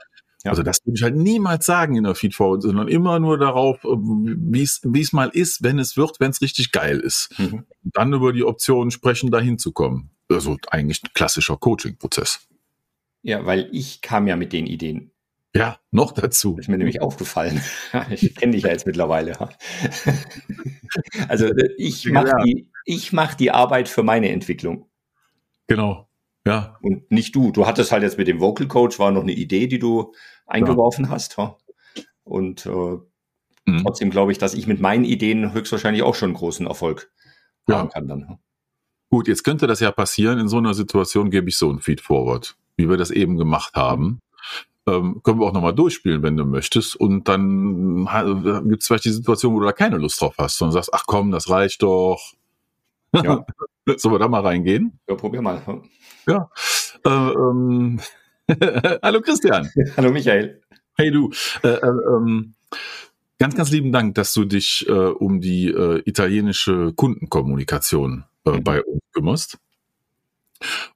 Ja. 0.47 0.53
Also 0.53 0.63
das 0.63 0.79
würde 0.85 0.97
ich 0.97 1.03
halt 1.03 1.17
niemals 1.17 1.67
sagen 1.67 1.97
in 1.97 2.05
der 2.05 2.15
Feedforward, 2.15 2.63
sondern 2.63 2.89
immer 2.89 3.19
nur 3.19 3.37
darauf, 3.37 3.85
äh, 3.85 3.89
wie 3.89 4.63
es 4.63 5.13
mal 5.13 5.29
ist, 5.29 5.63
wenn 5.65 5.79
es 5.79 5.97
wird, 5.97 6.21
wenn 6.21 6.31
es 6.31 6.41
richtig 6.41 6.73
geil 6.73 7.01
ist. 7.01 7.29
Mhm. 7.37 7.65
Dann 7.83 8.13
über 8.13 8.33
die 8.33 8.45
Optionen 8.45 8.91
sprechen, 8.91 9.31
dahin 9.31 9.59
zu 9.59 9.73
kommen. 9.73 10.11
Also 10.31 10.57
eigentlich 10.71 11.03
ein 11.03 11.11
klassischer 11.15 11.57
Coaching-Prozess. 11.57 12.47
Ja, 13.23 13.45
weil 13.45 13.69
ich 13.73 14.03
kam 14.03 14.29
ja 14.29 14.37
mit 14.37 14.53
den 14.53 14.67
Ideen 14.67 15.11
ja, 15.57 15.79
noch 15.91 16.13
dazu. 16.13 16.57
ist 16.59 16.69
mir 16.69 16.79
nämlich 16.79 17.01
aufgefallen. 17.03 17.61
Ich 18.11 18.35
kenne 18.35 18.53
dich 18.53 18.63
ja 18.63 18.71
jetzt 18.71 18.87
mittlerweile. 18.87 19.37
Also 21.29 21.47
äh, 21.47 21.75
ich 21.77 22.07
mache 22.11 22.33
die, 22.45 22.71
mach 23.13 23.35
die 23.35 23.51
Arbeit 23.51 23.89
für 23.89 24.03
meine 24.03 24.31
Entwicklung. 24.31 24.89
Genau. 25.67 26.09
Ja. 26.47 26.79
Und 26.81 27.11
nicht 27.11 27.35
du. 27.35 27.51
Du 27.51 27.67
hattest 27.67 27.93
halt 27.93 28.03
jetzt 28.03 28.19
mit 28.19 28.29
dem 28.29 28.41
Vocal 28.41 28.69
Coach, 28.69 28.99
war 28.99 29.11
noch 29.11 29.23
eine 29.23 29.33
Idee, 29.33 29.67
die 29.67 29.79
du 29.79 30.15
eingeworfen 30.47 31.07
ja. 31.07 31.11
hast. 31.11 31.37
Und 32.23 32.67
äh, 32.67 32.71
mhm. 32.71 33.83
trotzdem 33.83 34.11
glaube 34.11 34.33
ich, 34.33 34.39
dass 34.39 34.55
ich 34.55 34.67
mit 34.67 34.81
meinen 34.81 35.05
Ideen 35.05 35.53
höchstwahrscheinlich 35.53 36.03
auch 36.03 36.15
schon 36.15 36.33
großen 36.33 36.67
Erfolg 36.67 37.11
ja. 37.69 37.79
haben 37.79 37.91
kann 37.91 38.09
dann. 38.09 38.39
Gut, 39.11 39.29
jetzt 39.29 39.45
könnte 39.45 39.67
das 39.67 39.81
ja 39.81 39.93
passieren. 39.93 40.39
In 40.39 40.49
so 40.49 40.59
einer 40.59 40.75
Situation 40.75 41.31
gebe 41.31 41.49
ich 41.49 41.57
so 41.57 41.71
ein 41.71 41.81
Feed 41.81 42.01
Forward, 42.01 42.57
wie 42.77 42.89
wir 42.89 42.97
das 42.97 43.11
eben 43.11 43.37
gemacht 43.37 43.75
haben. 43.75 44.21
Ähm, 44.89 45.21
können 45.25 45.41
wir 45.41 45.47
auch 45.47 45.53
nochmal 45.53 45.75
durchspielen, 45.75 46.23
wenn 46.23 46.37
du 46.37 46.45
möchtest. 46.45 46.95
Und 46.95 47.29
dann 47.29 48.09
gibt 48.69 48.83
es 48.83 48.87
vielleicht 48.87 49.05
die 49.05 49.11
Situation, 49.11 49.55
wo 49.55 49.61
du 49.61 49.67
da 49.67 49.73
keine 49.73 49.99
Lust 49.99 50.21
drauf 50.21 50.35
hast, 50.39 50.59
sondern 50.59 50.75
sagst, 50.75 50.95
ach 50.95 51.05
komm, 51.07 51.33
das 51.33 51.51
reicht 51.51 51.83
doch. 51.83 52.35
Ja. 53.13 53.45
Sollen 53.97 54.15
wir 54.15 54.19
da 54.19 54.29
mal 54.29 54.43
reingehen? 54.43 54.99
Ja, 55.09 55.15
probier 55.15 55.43
mal. 55.43 55.63
Ja. 56.27 56.51
Äh, 57.05 57.09
ähm, 57.11 58.01
Hallo 59.03 59.21
Christian. 59.21 59.71
Hallo 59.97 60.13
Michael. 60.13 60.61
Hey 60.97 61.11
du. 61.11 61.31
Äh, 61.63 61.69
äh, 61.69 61.87
ähm, 61.87 62.55
ganz, 63.39 63.55
ganz 63.57 63.71
lieben 63.71 63.93
Dank, 63.93 64.15
dass 64.15 64.33
du 64.35 64.45
dich 64.45 64.87
äh, 64.89 64.93
um 64.93 65.41
die 65.41 65.69
äh, 65.69 66.03
italienische 66.05 66.93
Kundenkommunikation 66.95 68.25
äh, 68.45 68.51
mhm. 68.51 68.65
bei 68.65 68.83
uns 68.83 69.03
kümmerst. 69.13 69.59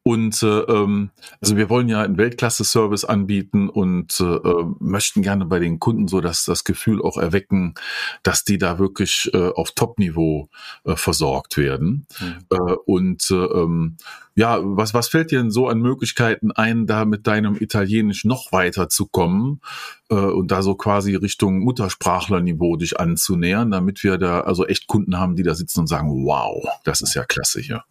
Und 0.03 0.43
äh, 0.43 0.47
ähm, 0.47 1.11
also 1.41 1.57
wir 1.57 1.69
wollen 1.69 1.89
ja 1.89 2.03
einen 2.03 2.19
Weltklasse-Service 2.19 3.05
anbieten 3.05 3.69
und 3.69 4.21
äh, 4.21 4.25
äh, 4.25 4.65
möchten 4.79 5.23
gerne 5.23 5.47
bei 5.47 5.59
den 5.59 5.79
Kunden 5.79 6.09
so 6.09 6.21
dass 6.21 6.45
das 6.45 6.65
Gefühl 6.65 7.03
auch 7.03 7.17
erwecken, 7.17 7.75
dass 8.23 8.45
die 8.45 8.59
da 8.59 8.79
wirklich 8.79 9.31
äh, 9.33 9.51
auf 9.51 9.73
Top-Niveau 9.73 10.49
äh, 10.85 10.97
versorgt 10.97 11.57
werden. 11.57 12.07
Mhm. 12.21 12.39
Äh, 12.51 12.75
und 12.87 13.31
äh, 13.31 13.35
ähm, 13.35 13.97
ja, 14.35 14.59
was, 14.63 14.95
was 14.95 15.09
fällt 15.09 15.33
dir 15.33 15.39
denn 15.39 15.51
so 15.51 15.69
an 15.69 15.81
Möglichkeiten 15.81 16.51
ein, 16.53 16.87
da 16.87 17.05
mit 17.05 17.27
deinem 17.27 17.57
Italienisch 17.57 18.25
noch 18.25 18.53
weiter 18.53 18.89
zu 18.89 19.07
kommen 19.07 19.61
äh, 20.09 20.15
und 20.15 20.51
da 20.51 20.63
so 20.63 20.75
quasi 20.75 21.15
Richtung 21.15 21.59
Muttersprachlerniveau 21.59 22.77
dich 22.77 22.99
anzunähern, 22.99 23.71
damit 23.71 24.03
wir 24.03 24.19
da 24.19 24.41
also 24.41 24.67
echt 24.67 24.87
Kunden 24.87 25.19
haben, 25.19 25.37
die 25.37 25.43
da 25.43 25.55
sitzen 25.55 25.81
und 25.81 25.89
sagen, 25.89 26.25
wow, 26.25 26.65
das 26.85 27.01
ist 27.01 27.15
ja 27.15 27.25
klasse 27.25 27.61
hier. 27.61 27.85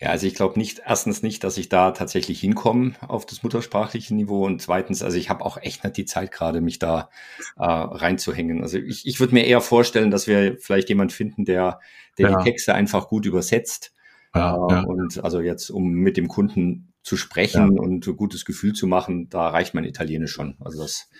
Ja, 0.00 0.08
also 0.08 0.26
ich 0.26 0.34
glaube 0.34 0.58
nicht, 0.58 0.80
erstens 0.86 1.22
nicht, 1.22 1.44
dass 1.44 1.58
ich 1.58 1.68
da 1.68 1.90
tatsächlich 1.90 2.40
hinkomme 2.40 2.92
auf 3.06 3.26
das 3.26 3.42
muttersprachliche 3.42 4.14
Niveau 4.14 4.46
und 4.46 4.62
zweitens, 4.62 5.02
also 5.02 5.18
ich 5.18 5.28
habe 5.28 5.44
auch 5.44 5.58
echt 5.58 5.84
nicht 5.84 5.98
die 5.98 6.06
Zeit 6.06 6.32
gerade, 6.32 6.62
mich 6.62 6.78
da 6.78 7.10
äh, 7.58 7.64
reinzuhängen. 7.64 8.62
Also 8.62 8.78
ich, 8.78 9.06
ich 9.06 9.20
würde 9.20 9.34
mir 9.34 9.44
eher 9.44 9.60
vorstellen, 9.60 10.10
dass 10.10 10.26
wir 10.26 10.56
vielleicht 10.58 10.88
jemand 10.88 11.12
finden, 11.12 11.44
der, 11.44 11.80
der 12.16 12.30
ja. 12.30 12.38
die 12.38 12.44
Texte 12.44 12.74
einfach 12.74 13.08
gut 13.08 13.26
übersetzt. 13.26 13.92
Ja, 14.34 14.54
äh, 14.54 14.72
ja. 14.72 14.80
Und 14.84 15.22
also 15.22 15.42
jetzt, 15.42 15.68
um 15.68 15.90
mit 15.90 16.16
dem 16.16 16.28
Kunden 16.28 16.94
zu 17.02 17.18
sprechen 17.18 17.76
ja. 17.76 17.82
und 17.82 18.06
ein 18.06 18.16
gutes 18.16 18.46
Gefühl 18.46 18.72
zu 18.72 18.86
machen, 18.86 19.28
da 19.28 19.48
reicht 19.48 19.74
mein 19.74 19.84
Italienisch 19.84 20.32
schon. 20.32 20.56
Also 20.60 20.80
das 20.80 21.10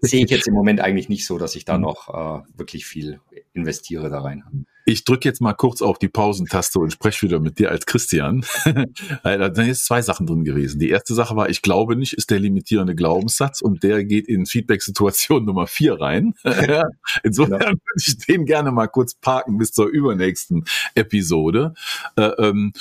sehe 0.00 0.24
ich 0.24 0.30
jetzt 0.30 0.48
im 0.48 0.54
Moment 0.54 0.80
eigentlich 0.80 1.10
nicht 1.10 1.26
so, 1.26 1.36
dass 1.36 1.56
ich 1.56 1.66
da 1.66 1.76
mhm. 1.76 1.82
noch 1.82 2.08
äh, 2.08 2.42
wirklich 2.56 2.86
viel 2.86 3.20
investiere 3.54 4.10
da 4.10 4.20
rein. 4.20 4.66
Ich 4.86 5.04
drücke 5.04 5.26
jetzt 5.26 5.40
mal 5.40 5.54
kurz 5.54 5.80
auf 5.80 5.98
die 5.98 6.08
Pausentaste 6.08 6.78
und 6.78 6.92
spreche 6.92 7.22
wieder 7.22 7.40
mit 7.40 7.58
dir 7.58 7.70
als 7.70 7.86
Christian. 7.86 8.44
da 9.22 9.54
sind 9.54 9.66
jetzt 9.66 9.86
zwei 9.86 10.02
Sachen 10.02 10.26
drin 10.26 10.44
gewesen. 10.44 10.78
Die 10.78 10.90
erste 10.90 11.14
Sache 11.14 11.36
war, 11.36 11.48
ich 11.48 11.62
glaube 11.62 11.96
nicht, 11.96 12.12
ist 12.12 12.30
der 12.30 12.38
limitierende 12.38 12.94
Glaubenssatz 12.94 13.62
und 13.62 13.82
der 13.82 14.04
geht 14.04 14.28
in 14.28 14.44
Feedback-Situation 14.44 15.44
Nummer 15.46 15.66
vier 15.66 15.98
rein. 15.98 16.34
Insofern 17.22 17.60
genau. 17.60 17.70
würde 17.70 18.04
ich 18.06 18.18
den 18.18 18.44
gerne 18.44 18.72
mal 18.72 18.88
kurz 18.88 19.14
parken 19.14 19.56
bis 19.56 19.72
zur 19.72 19.86
übernächsten 19.86 20.64
Episode. 20.94 21.72
Äh, 22.16 22.32
ähm, 22.38 22.72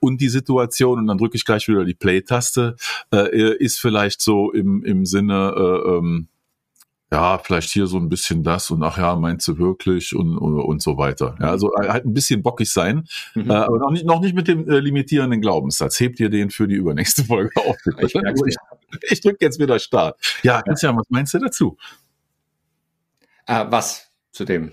und 0.00 0.20
die 0.20 0.30
Situation, 0.30 0.98
und 0.98 1.06
dann 1.06 1.18
drücke 1.18 1.36
ich 1.36 1.44
gleich 1.44 1.68
wieder 1.68 1.84
die 1.84 1.94
Play-Taste, 1.94 2.74
äh, 3.12 3.56
ist 3.56 3.78
vielleicht 3.78 4.20
so 4.20 4.50
im, 4.50 4.82
im 4.82 5.06
Sinne, 5.06 5.54
äh, 5.56 5.90
ähm, 5.90 6.28
ja, 7.12 7.36
vielleicht 7.36 7.70
hier 7.70 7.86
so 7.86 7.98
ein 7.98 8.08
bisschen 8.08 8.42
das 8.42 8.70
und 8.70 8.82
ach 8.82 8.96
ja, 8.96 9.14
meinst 9.16 9.46
du 9.46 9.58
wirklich 9.58 10.16
und, 10.16 10.38
und, 10.38 10.58
und 10.58 10.80
so 10.80 10.96
weiter. 10.96 11.36
Ja, 11.38 11.50
also 11.50 11.70
äh, 11.74 11.88
halt 11.88 12.06
ein 12.06 12.14
bisschen 12.14 12.42
bockig 12.42 12.72
sein, 12.72 13.04
mhm. 13.34 13.50
äh, 13.50 13.54
aber 13.54 13.78
noch 13.78 13.90
nicht, 13.90 14.06
noch 14.06 14.20
nicht 14.22 14.34
mit 14.34 14.48
dem 14.48 14.66
äh, 14.66 14.78
limitierenden 14.78 15.42
Glaubenssatz. 15.42 16.00
Hebt 16.00 16.20
ihr 16.20 16.30
den 16.30 16.48
für 16.48 16.66
die 16.66 16.74
übernächste 16.74 17.24
Folge 17.24 17.50
auf. 17.56 17.76
Ich, 17.98 18.14
ich, 18.14 18.56
ich 19.10 19.20
drücke 19.20 19.36
jetzt 19.40 19.60
wieder 19.60 19.78
Start. 19.78 20.18
Ja, 20.42 20.62
Christian, 20.62 20.96
was 20.96 21.04
meinst 21.10 21.34
du 21.34 21.38
dazu? 21.38 21.76
Äh, 23.46 23.66
was 23.68 24.10
zu 24.30 24.46
dem? 24.46 24.72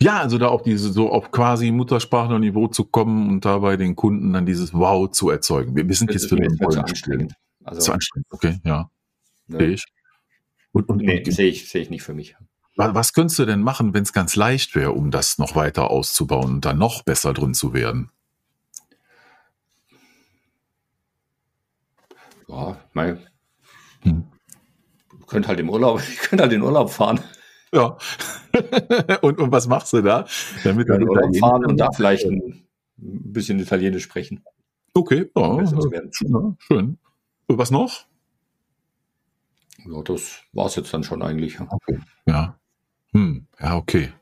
Ja, 0.00 0.20
also 0.20 0.38
da 0.38 0.46
auf 0.46 0.62
diese, 0.62 0.92
so 0.92 1.10
auf 1.10 1.32
quasi 1.32 1.72
Muttersprachlerniveau 1.72 2.68
zu 2.68 2.84
kommen 2.84 3.28
und 3.28 3.44
dabei 3.44 3.76
den 3.76 3.96
Kunden 3.96 4.32
dann 4.32 4.46
dieses 4.46 4.72
Wow 4.72 5.10
zu 5.10 5.28
erzeugen. 5.28 5.74
Wir, 5.74 5.88
wir 5.88 5.94
sind 5.96 6.10
das 6.10 6.22
jetzt 6.22 6.28
für 6.28 6.36
den 6.36 6.56
anstrengend. 6.60 7.34
Also, 7.64 7.80
zu 7.80 7.92
anstrengend, 7.92 8.28
okay, 8.30 8.60
ja. 8.64 8.88
Ne. 9.48 9.66
ich. 9.66 9.84
Und, 10.72 10.88
und, 10.88 11.02
nee, 11.02 11.22
sehe 11.28 11.48
ich, 11.48 11.68
sehe 11.68 11.82
ich 11.82 11.90
nicht 11.90 12.02
für 12.02 12.14
mich. 12.14 12.36
Was 12.76 13.12
könntest 13.12 13.38
du 13.38 13.44
denn 13.44 13.60
machen, 13.60 13.92
wenn 13.92 14.04
es 14.04 14.12
ganz 14.12 14.36
leicht 14.36 14.74
wäre, 14.74 14.92
um 14.92 15.10
das 15.10 15.38
noch 15.38 15.54
weiter 15.54 15.90
auszubauen 15.90 16.54
und 16.54 16.64
da 16.64 16.72
noch 16.72 17.02
besser 17.02 17.34
drin 17.34 17.52
zu 17.52 17.74
werden? 17.74 18.10
Ja, 22.48 22.80
mein, 22.94 23.18
hm. 24.02 24.24
könnt 25.26 25.46
halt 25.46 25.60
im 25.60 25.68
Urlaub, 25.68 26.00
ich 26.08 26.18
könnte 26.18 26.42
halt 26.42 26.52
in 26.52 26.62
Urlaub 26.62 26.90
fahren. 26.90 27.20
Ja. 27.72 27.98
und, 29.20 29.38
und 29.38 29.52
was 29.52 29.68
machst 29.68 29.92
du 29.92 30.02
da? 30.02 30.26
Damit 30.64 30.88
ja, 30.88 30.94
Urlaub 30.94 31.36
fahren 31.36 31.66
und 31.66 31.76
da 31.76 31.90
vielleicht 31.92 32.24
ein 32.26 32.66
bisschen 32.96 33.60
Italienisch 33.60 34.04
sprechen. 34.04 34.42
Okay, 34.94 35.30
ja, 35.36 35.66
schön. 36.60 36.98
Und 37.46 37.58
was 37.58 37.70
noch? 37.70 38.06
Ja, 39.86 40.02
das 40.02 40.42
war 40.52 40.66
es 40.66 40.76
jetzt 40.76 40.92
dann 40.92 41.04
schon 41.04 41.22
eigentlich. 41.22 41.60
Okay. 41.60 41.98
Ja. 42.26 42.58
Hm. 43.12 43.46
Ja, 43.58 43.76
okay. 43.76 44.12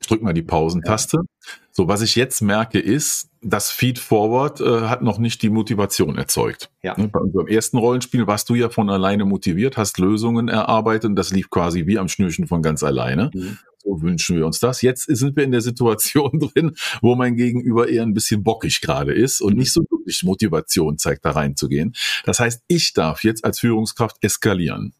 Ich 0.00 0.08
drück 0.08 0.22
mal 0.22 0.34
die 0.34 0.42
Pausentaste. 0.42 1.16
Ja. 1.16 1.52
So, 1.70 1.88
was 1.88 2.02
ich 2.02 2.14
jetzt 2.14 2.42
merke, 2.42 2.78
ist, 2.78 3.30
das 3.40 3.70
Feedforward 3.70 4.60
äh, 4.60 4.82
hat 4.82 5.02
noch 5.02 5.18
nicht 5.18 5.40
die 5.40 5.48
Motivation 5.48 6.18
erzeugt. 6.18 6.70
Ja. 6.82 6.94
Ne, 6.98 7.08
bei 7.08 7.18
unserem 7.18 7.46
ersten 7.46 7.78
Rollenspiel 7.78 8.26
warst 8.26 8.48
du 8.50 8.54
ja 8.54 8.68
von 8.68 8.90
alleine 8.90 9.24
motiviert, 9.24 9.76
hast 9.76 9.98
Lösungen 9.98 10.48
erarbeitet 10.48 11.10
und 11.10 11.16
das 11.16 11.30
lief 11.30 11.48
quasi 11.50 11.86
wie 11.86 11.98
am 11.98 12.08
Schnürchen 12.08 12.46
von 12.46 12.60
ganz 12.60 12.82
alleine. 12.82 13.30
Mhm. 13.32 13.58
So 13.78 14.02
wünschen 14.02 14.36
wir 14.36 14.46
uns 14.46 14.60
das. 14.60 14.82
Jetzt 14.82 15.04
sind 15.04 15.36
wir 15.36 15.44
in 15.44 15.52
der 15.52 15.60
Situation 15.60 16.38
drin, 16.54 16.74
wo 17.02 17.14
mein 17.14 17.36
Gegenüber 17.36 17.88
eher 17.88 18.02
ein 18.02 18.14
bisschen 18.14 18.42
bockig 18.42 18.80
gerade 18.80 19.12
ist 19.12 19.40
und 19.40 19.54
mhm. 19.54 19.60
nicht 19.60 19.72
so 19.72 19.82
wirklich 19.90 20.22
Motivation 20.22 20.98
zeigt, 20.98 21.24
da 21.24 21.30
reinzugehen. 21.30 21.94
Das 22.24 22.40
heißt, 22.40 22.62
ich 22.68 22.92
darf 22.92 23.24
jetzt 23.24 23.44
als 23.44 23.58
Führungskraft 23.58 24.16
eskalieren. 24.20 24.92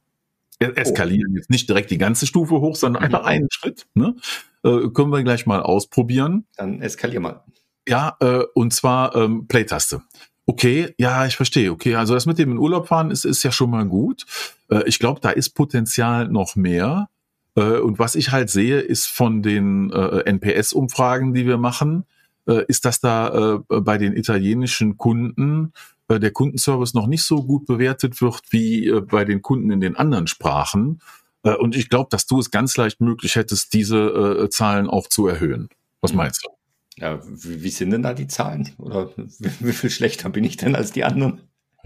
Oh. 0.62 0.66
eskalieren. 0.66 1.32
Oh. 1.32 1.36
Jetzt 1.36 1.50
nicht 1.50 1.68
direkt 1.68 1.90
die 1.90 1.98
ganze 1.98 2.26
Stufe 2.26 2.60
hoch, 2.60 2.76
sondern 2.76 3.02
mhm. 3.02 3.06
einfach 3.06 3.24
einen 3.26 3.48
Schritt. 3.50 3.86
Ne? 3.94 4.16
Äh, 4.64 4.88
können 4.88 5.10
wir 5.10 5.22
gleich 5.22 5.46
mal 5.46 5.60
ausprobieren. 5.60 6.46
Dann 6.56 6.80
eskalier 6.80 7.20
mal. 7.20 7.44
Ja, 7.88 8.16
äh, 8.20 8.42
und 8.54 8.72
zwar 8.72 9.14
ähm, 9.14 9.46
Play-Taste. 9.46 10.02
Okay, 10.46 10.94
ja, 10.98 11.26
ich 11.26 11.36
verstehe. 11.36 11.72
Okay, 11.72 11.94
also 11.94 12.14
das 12.14 12.26
mit 12.26 12.38
dem 12.38 12.52
in 12.52 12.58
Urlaub 12.58 12.88
fahren 12.88 13.10
ist, 13.10 13.24
ist 13.24 13.42
ja 13.42 13.52
schon 13.52 13.70
mal 13.70 13.86
gut. 13.86 14.26
Äh, 14.70 14.82
ich 14.86 14.98
glaube, 14.98 15.20
da 15.20 15.30
ist 15.30 15.50
Potenzial 15.50 16.28
noch 16.28 16.56
mehr. 16.56 17.08
Äh, 17.56 17.78
und 17.78 17.98
was 17.98 18.14
ich 18.14 18.30
halt 18.30 18.50
sehe, 18.50 18.80
ist 18.80 19.06
von 19.06 19.42
den 19.42 19.90
äh, 19.90 20.20
NPS-Umfragen, 20.30 21.32
die 21.34 21.46
wir 21.46 21.56
machen, 21.56 22.04
äh, 22.46 22.64
ist, 22.68 22.84
dass 22.84 23.00
da 23.00 23.62
bei 23.68 23.96
den 23.96 24.14
italienischen 24.14 24.98
Kunden 24.98 25.72
äh, 26.08 26.20
der 26.20 26.32
Kundenservice 26.32 26.94
noch 26.94 27.06
nicht 27.06 27.22
so 27.22 27.42
gut 27.44 27.66
bewertet 27.66 28.20
wird 28.20 28.42
wie 28.50 28.88
äh, 28.88 29.00
bei 29.00 29.24
den 29.24 29.42
Kunden 29.42 29.70
in 29.70 29.80
den 29.80 29.96
anderen 29.96 30.26
Sprachen. 30.26 31.00
Äh, 31.42 31.54
und 31.54 31.74
ich 31.74 31.88
glaube, 31.88 32.08
dass 32.10 32.26
du 32.26 32.38
es 32.38 32.50
ganz 32.50 32.76
leicht 32.76 33.00
möglich 33.00 33.36
hättest, 33.36 33.72
diese 33.72 34.48
Zahlen 34.50 34.88
auch 34.88 35.08
zu 35.08 35.26
erhöhen. 35.26 35.68
Was 36.00 36.12
mhm. 36.12 36.18
meinst 36.18 36.44
du? 36.44 36.50
Ja, 36.96 37.20
wie, 37.24 37.62
wie 37.62 37.70
sind 37.70 37.90
denn 37.90 38.02
da 38.02 38.14
die 38.14 38.28
Zahlen? 38.28 38.70
Oder 38.78 39.10
wie, 39.16 39.50
wie 39.60 39.72
viel 39.72 39.90
schlechter 39.90 40.30
bin 40.30 40.44
ich 40.44 40.56
denn 40.56 40.76
als 40.76 40.92
die 40.92 41.04
anderen? 41.04 41.40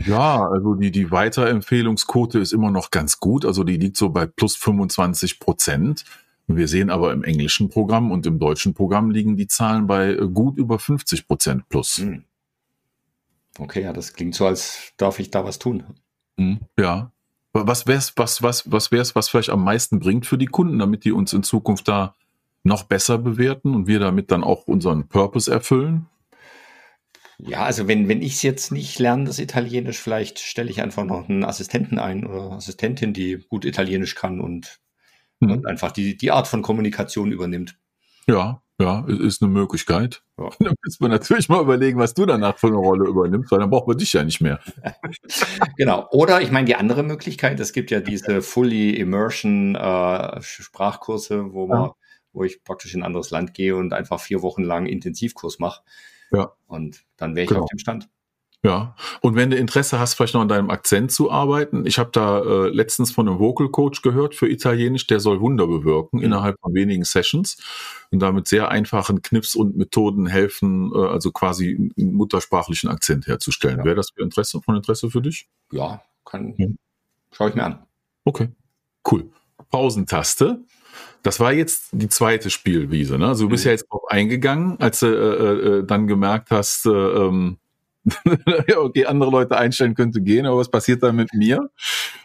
Ja, 0.05 0.47
also 0.49 0.75
die, 0.75 0.91
die 0.91 1.11
Weiterempfehlungsquote 1.11 2.39
ist 2.39 2.53
immer 2.53 2.71
noch 2.71 2.91
ganz 2.91 3.19
gut. 3.19 3.45
Also 3.45 3.65
die 3.65 3.77
liegt 3.77 3.97
so 3.97 4.11
bei 4.11 4.27
plus 4.27 4.57
25 4.57 5.41
Prozent. 5.41 6.05
Wir 6.47 6.69
sehen 6.69 6.89
aber 6.89 7.13
im 7.13 7.25
englischen 7.25 7.69
Programm 7.69 8.11
und 8.11 8.25
im 8.27 8.39
deutschen 8.39 8.75
Programm 8.75 9.11
liegen 9.11 9.37
die 9.37 9.49
Zahlen 9.49 9.87
bei 9.87 10.15
gut 10.15 10.57
über 10.57 10.79
50 10.79 11.27
Prozent 11.27 11.69
plus. 11.69 11.99
Mhm. 11.99 12.25
Okay, 13.59 13.83
ja, 13.83 13.93
das 13.93 14.15
klingt 14.15 14.35
so, 14.35 14.47
als 14.47 14.93
darf 14.97 15.19
ich 15.19 15.31
da 15.31 15.45
was 15.45 15.59
tun. 15.59 15.85
Mhm, 16.37 16.61
ja. 16.79 17.13
Was 17.53 17.87
wär's, 17.87 18.13
was, 18.17 18.43
was, 18.43 18.71
was 18.71 18.93
wär's, 18.93 19.15
was 19.15 19.29
vielleicht 19.29 19.51
am 19.51 19.65
meisten 19.65 19.99
bringt 19.99 20.27
für 20.27 20.39
die 20.39 20.47
Kunden, 20.47 20.79
damit 20.79 21.05
die 21.05 21.13
uns 21.13 21.33
in 21.33 21.43
Zukunft 21.43 21.89
da 21.89 22.15
noch 22.63 22.85
besser 22.85 23.19
bewerten 23.19 23.75
und 23.75 23.87
wir 23.87 23.99
damit 23.99 24.31
dann 24.31 24.45
auch 24.45 24.69
unseren 24.69 25.09
Purpose 25.09 25.51
erfüllen? 25.51 26.07
Ja, 27.39 27.65
also 27.65 27.89
wenn, 27.89 28.09
wenn 28.09 28.21
ich 28.21 28.35
es 28.35 28.43
jetzt 28.43 28.73
nicht 28.73 28.99
lerne, 28.99 29.25
das 29.25 29.39
Italienisch, 29.39 29.99
vielleicht 29.99 30.41
stelle 30.41 30.71
ich 30.71 30.83
einfach 30.83 31.05
noch 31.05 31.29
einen 31.29 31.45
Assistenten 31.45 31.99
ein 31.99 32.27
oder 32.27 32.53
Assistentin, 32.53 33.13
die 33.13 33.45
gut 33.49 33.65
Italienisch 33.65 34.15
kann 34.15 34.41
und, 34.41 34.81
mhm. 35.41 35.53
und 35.53 35.67
einfach 35.67 35.93
die, 35.93 36.17
die 36.17 36.31
Art 36.31 36.49
von 36.49 36.63
Kommunikation 36.63 37.33
übernimmt. 37.33 37.79
Ja, 38.27 38.61
ja, 38.81 39.05
ist 39.07 39.43
eine 39.43 39.51
Möglichkeit. 39.51 40.23
Ja. 40.39 40.51
Dann 40.61 40.75
müssen 40.85 41.01
wir 41.01 41.09
natürlich 41.09 41.49
mal 41.49 41.61
überlegen, 41.61 41.99
was 41.99 42.15
du 42.15 42.27
danach 42.27 42.59
für 42.59 42.69
eine 42.69 42.77
Rolle 42.77 43.09
übernimmst, 43.09 43.51
weil 43.51 43.59
dann 43.59 43.71
brauchen 43.71 43.91
wir 43.91 43.97
dich 43.97 44.13
ja 44.13 44.23
nicht 44.23 44.41
mehr. 44.41 44.61
genau. 45.77 46.07
Oder 46.13 46.41
ich 46.41 46.53
meine, 46.53 46.67
die 46.67 46.77
andere 46.77 47.03
Möglichkeit, 47.03 47.59
es 47.59 47.73
gibt 47.73 47.91
ja 47.91 48.01
diese 48.01 48.41
Fully 48.41 48.91
Immersion 48.91 49.75
äh, 49.75 50.41
Sprachkurse, 50.41 51.53
wo 51.53 51.67
man, 51.67 51.83
ja. 51.83 51.95
wo 52.33 52.45
ich 52.45 52.63
praktisch 52.63 52.95
in 52.95 53.01
ein 53.01 53.07
anderes 53.07 53.31
Land 53.31 53.53
gehe 53.53 53.75
und 53.75 53.93
einfach 53.93 54.21
vier 54.21 54.43
Wochen 54.43 54.63
lang 54.63 54.87
Intensivkurs 54.87 55.59
mache. 55.59 55.83
Ja. 56.31 56.53
Und 56.67 57.05
dann 57.17 57.35
wäre 57.35 57.45
ich 57.45 57.49
genau. 57.49 57.63
auf 57.63 57.71
dem 57.71 57.79
Stand. 57.79 58.09
Ja, 58.65 58.97
und 59.21 59.37
wenn 59.37 59.51
du 59.51 59.57
Interesse 59.57 60.01
hast, 60.01 60.15
vielleicht 60.15 60.35
noch 60.35 60.41
an 60.41 60.49
deinem 60.49 60.71
Akzent 60.71 61.13
zu 61.13 61.31
arbeiten, 61.31 61.87
ich 61.87 62.01
habe 62.01 62.11
da 62.13 62.41
äh, 62.41 62.69
letztens 62.71 63.13
von 63.13 63.29
einem 63.29 63.39
Vocal 63.39 63.69
Coach 63.69 64.03
gehört 64.03 64.35
für 64.35 64.49
Italienisch, 64.49 65.07
der 65.07 65.21
soll 65.21 65.41
Wunder 65.41 65.69
bewirken 65.69 66.19
mhm. 66.19 66.25
innerhalb 66.25 66.59
von 66.61 66.75
wenigen 66.75 67.05
Sessions 67.05 67.57
und 68.11 68.19
damit 68.19 68.49
sehr 68.49 68.69
einfachen 68.69 69.23
Knips 69.23 69.55
und 69.55 69.77
Methoden 69.77 70.27
helfen, 70.27 70.91
äh, 70.93 70.99
also 70.99 71.31
quasi 71.31 71.93
einen 71.97 72.15
muttersprachlichen 72.15 72.91
Akzent 72.91 73.29
herzustellen. 73.29 73.79
Ja. 73.79 73.85
Wäre 73.85 73.95
das 73.95 74.11
für 74.13 74.23
Interesse, 74.23 74.61
von 74.61 74.75
Interesse 74.75 75.09
für 75.09 75.23
dich? 75.23 75.49
Ja, 75.71 76.03
kann, 76.25 76.55
mhm. 76.59 76.79
schaue 77.31 77.51
ich 77.51 77.55
mir 77.55 77.63
an. 77.65 77.87
Okay, 78.25 78.49
cool. 79.11 79.31
Pausentaste. 79.71 80.65
Das 81.23 81.39
war 81.39 81.53
jetzt 81.53 81.91
die 81.93 82.09
zweite 82.09 82.51
Spielwiese. 82.51 83.19
Ne? 83.19 83.29
Also 83.29 83.45
du 83.45 83.51
bist 83.51 83.65
mhm. 83.65 83.69
ja 83.69 83.73
jetzt 83.73 83.87
drauf 83.89 84.03
eingegangen, 84.09 84.81
als 84.81 85.01
du 85.01 85.07
äh, 85.07 85.79
äh, 85.79 85.85
dann 85.85 86.09
gemerkt 86.09 86.51
hast, 86.51 86.87
äh, 86.87 86.91
ähm, 86.91 87.59
ja, 88.69 88.79
okay, 88.79 89.07
andere 89.07 89.31
Leute 89.31 89.57
einstellen 89.57 89.95
könnte 89.95 90.21
gehen, 90.21 90.47
aber 90.47 90.59
was 90.59 90.71
passiert 90.71 91.03
dann 91.03 91.17
mit 91.17 91.33
mir? 91.35 91.71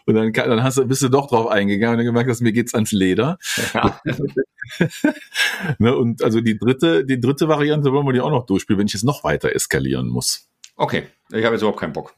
Und 0.05 0.15
dann, 0.15 0.33
dann 0.33 0.63
hast 0.63 0.77
du, 0.77 0.85
bist 0.85 1.01
du 1.01 1.09
doch 1.09 1.27
drauf 1.27 1.47
eingegangen 1.47 1.99
und 1.99 2.05
gemerkt, 2.05 2.29
dass 2.29 2.41
mir 2.41 2.51
geht's 2.51 2.73
ans 2.73 2.91
Leder. 2.91 3.37
Ja. 3.73 4.01
ne, 5.79 5.95
und 5.95 6.23
also 6.23 6.41
die 6.41 6.57
dritte, 6.57 7.05
die 7.05 7.19
dritte 7.19 7.47
Variante 7.47 7.91
wollen 7.91 8.05
wir 8.05 8.13
die 8.13 8.21
auch 8.21 8.31
noch 8.31 8.45
durchspielen, 8.45 8.79
wenn 8.79 8.87
ich 8.87 8.93
jetzt 8.93 9.05
noch 9.05 9.23
weiter 9.23 9.53
eskalieren 9.53 10.07
muss. 10.07 10.47
Okay, 10.75 11.07
ich 11.29 11.43
habe 11.43 11.55
jetzt 11.55 11.61
überhaupt 11.61 11.79
keinen 11.79 11.93
Bock. 11.93 12.13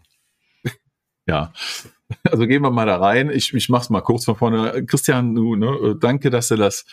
ja, 1.28 1.52
also 2.24 2.48
gehen 2.48 2.62
wir 2.62 2.72
mal 2.72 2.86
da 2.86 2.98
rein. 2.98 3.30
Ich, 3.30 3.54
ich 3.54 3.70
mach's 3.70 3.90
mal 3.90 4.02
kurz 4.02 4.26
von 4.26 4.36
vorne. 4.36 4.86
Christian, 4.86 5.36
du, 5.36 5.56
ne, 5.56 5.96
danke, 6.00 6.30
dass 6.30 6.48
du 6.48 6.56
das 6.56 6.86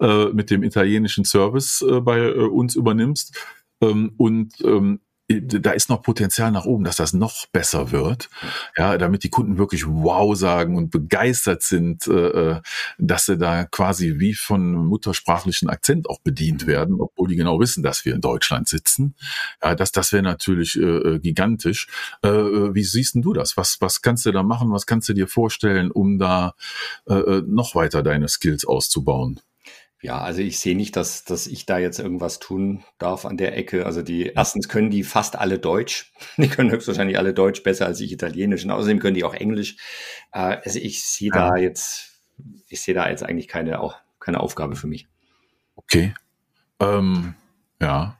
äh, 0.00 0.26
mit 0.32 0.50
dem 0.50 0.62
italienischen 0.62 1.24
Service 1.24 1.82
äh, 1.82 2.00
bei 2.00 2.18
äh, 2.18 2.32
uns 2.32 2.74
übernimmst. 2.74 3.38
Ähm, 3.80 4.14
und 4.16 4.54
ähm, 4.64 5.00
da 5.28 5.70
ist 5.70 5.88
noch 5.88 6.02
Potenzial 6.02 6.50
nach 6.50 6.64
oben, 6.64 6.84
dass 6.84 6.96
das 6.96 7.12
noch 7.12 7.46
besser 7.46 7.90
wird. 7.90 8.28
Ja, 8.76 8.98
damit 8.98 9.24
die 9.24 9.30
Kunden 9.30 9.58
wirklich 9.58 9.86
wow 9.86 10.36
sagen 10.36 10.76
und 10.76 10.90
begeistert 10.90 11.62
sind, 11.62 12.06
äh, 12.06 12.12
äh, 12.12 12.60
dass 12.98 13.26
sie 13.26 13.38
da 13.38 13.64
quasi 13.64 14.18
wie 14.18 14.34
von 14.34 14.74
muttersprachlichen 14.74 15.68
Akzent 15.68 16.08
auch 16.08 16.20
bedient 16.20 16.66
werden, 16.66 17.00
obwohl 17.00 17.28
die 17.28 17.36
genau 17.36 17.60
wissen, 17.60 17.82
dass 17.82 18.04
wir 18.04 18.14
in 18.14 18.20
Deutschland 18.20 18.68
sitzen. 18.68 19.14
Ja, 19.62 19.74
das, 19.74 19.92
das 19.92 20.12
wäre 20.12 20.22
natürlich 20.22 20.76
äh, 20.78 20.82
äh 20.82 21.18
gigantisch. 21.18 21.88
Äh, 22.22 22.28
äh, 22.28 22.74
wie 22.74 22.84
siehst 22.84 23.14
du 23.14 23.32
das? 23.32 23.56
Was, 23.56 23.78
was 23.80 24.02
kannst 24.02 24.26
du 24.26 24.32
da 24.32 24.42
machen? 24.42 24.70
Was 24.72 24.86
kannst 24.86 25.08
du 25.08 25.12
dir 25.12 25.28
vorstellen, 25.28 25.90
um 25.90 26.18
da 26.18 26.54
äh, 27.08 27.42
noch 27.46 27.74
weiter 27.74 28.02
deine 28.02 28.28
Skills 28.28 28.64
auszubauen? 28.64 29.40
Ja, 30.02 30.20
also 30.20 30.40
ich 30.42 30.58
sehe 30.58 30.76
nicht, 30.76 30.96
dass, 30.96 31.24
dass 31.24 31.46
ich 31.46 31.64
da 31.64 31.78
jetzt 31.78 32.00
irgendwas 32.00 32.40
tun 32.40 32.82
darf 32.98 33.24
an 33.24 33.36
der 33.36 33.56
Ecke. 33.56 33.86
Also 33.86 34.02
die, 34.02 34.26
erstens 34.26 34.68
können 34.68 34.90
die 34.90 35.04
fast 35.04 35.36
alle 35.36 35.60
Deutsch. 35.60 36.12
Die 36.36 36.48
können 36.48 36.72
höchstwahrscheinlich 36.72 37.18
alle 37.18 37.32
Deutsch 37.32 37.62
besser 37.62 37.86
als 37.86 38.00
ich 38.00 38.10
Italienisch. 38.10 38.64
Und 38.64 38.72
außerdem 38.72 38.98
können 38.98 39.14
die 39.14 39.22
auch 39.22 39.34
Englisch. 39.34 39.76
Äh, 40.32 40.58
also 40.64 40.80
ich 40.80 41.04
sehe 41.04 41.30
ja. 41.32 41.50
da 41.50 41.56
jetzt, 41.56 42.20
ich 42.68 42.80
sehe 42.80 42.94
da 42.94 43.08
jetzt 43.08 43.22
eigentlich 43.22 43.46
keine, 43.46 43.78
auch 43.78 43.94
keine 44.18 44.40
Aufgabe 44.40 44.74
für 44.74 44.88
mich. 44.88 45.06
Okay. 45.76 46.14
Ähm, 46.80 47.34
ja. 47.80 48.18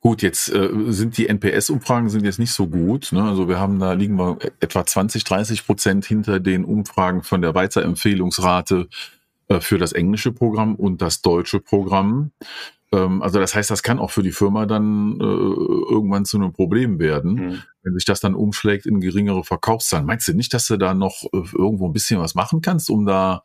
Gut, 0.00 0.20
jetzt 0.20 0.52
äh, 0.52 0.68
sind 0.88 1.16
die 1.16 1.28
NPS-Umfragen 1.28 2.10
sind 2.10 2.24
jetzt 2.26 2.38
nicht 2.38 2.52
so 2.52 2.66
gut. 2.66 3.12
Ne? 3.12 3.22
Also 3.22 3.48
wir 3.48 3.58
haben 3.58 3.78
da 3.78 3.94
liegen 3.94 4.18
wir 4.18 4.38
etwa 4.60 4.84
20, 4.84 5.24
30 5.24 5.64
Prozent 5.64 6.04
hinter 6.04 6.38
den 6.38 6.66
Umfragen 6.66 7.22
von 7.22 7.40
der 7.40 7.54
Weiterempfehlungsrate 7.54 8.88
äh, 9.48 9.60
für 9.60 9.78
das 9.78 9.92
englische 9.92 10.32
Programm 10.32 10.74
und 10.74 11.02
das 11.02 11.22
deutsche 11.22 11.60
Programm. 11.60 12.32
Ähm, 12.92 13.22
also 13.22 13.38
das 13.38 13.54
heißt, 13.54 13.70
das 13.70 13.82
kann 13.82 13.98
auch 13.98 14.10
für 14.10 14.22
die 14.22 14.32
Firma 14.32 14.66
dann 14.66 15.18
äh, 15.20 15.24
irgendwann 15.24 16.24
zu 16.24 16.36
einem 16.36 16.52
Problem 16.52 16.98
werden, 16.98 17.34
mhm. 17.34 17.62
wenn 17.82 17.94
sich 17.94 18.04
das 18.04 18.20
dann 18.20 18.34
umschlägt 18.34 18.86
in 18.86 19.00
geringere 19.00 19.44
Verkaufszahlen. 19.44 20.06
Meinst 20.06 20.28
du 20.28 20.34
nicht, 20.34 20.54
dass 20.54 20.66
du 20.66 20.76
da 20.76 20.94
noch 20.94 21.24
äh, 21.32 21.42
irgendwo 21.52 21.86
ein 21.86 21.92
bisschen 21.92 22.20
was 22.20 22.34
machen 22.34 22.60
kannst, 22.60 22.90
um 22.90 23.06
da 23.06 23.42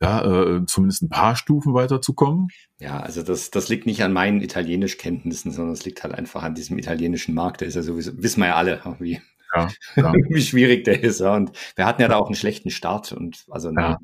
ja, 0.00 0.24
äh, 0.24 0.66
zumindest 0.66 1.02
ein 1.02 1.08
paar 1.08 1.36
Stufen 1.36 1.72
weiterzukommen? 1.72 2.48
Ja, 2.78 3.00
also 3.00 3.22
das, 3.22 3.50
das 3.50 3.68
liegt 3.68 3.86
nicht 3.86 4.02
an 4.02 4.12
meinen 4.12 4.42
Italienischkenntnissen, 4.42 5.50
sondern 5.50 5.72
es 5.72 5.84
liegt 5.84 6.02
halt 6.02 6.14
einfach 6.14 6.42
an 6.42 6.54
diesem 6.54 6.78
italienischen 6.78 7.34
Markt. 7.34 7.60
Der 7.60 7.68
ist 7.68 7.74
ja 7.74 7.82
sowieso, 7.82 8.12
wissen 8.22 8.40
wir 8.40 8.48
ja 8.48 8.56
alle, 8.56 8.80
wie, 8.98 9.20
ja, 9.54 9.68
ja. 9.96 10.12
wie 10.28 10.42
schwierig 10.42 10.84
der 10.84 11.02
ist. 11.02 11.20
Ja. 11.20 11.34
Und 11.34 11.52
wir 11.76 11.86
hatten 11.86 12.02
ja 12.02 12.08
da 12.08 12.16
auch 12.16 12.26
einen 12.26 12.34
schlechten 12.34 12.70
Start 12.70 13.12
und 13.12 13.44
also 13.50 13.70
ja, 13.70 13.98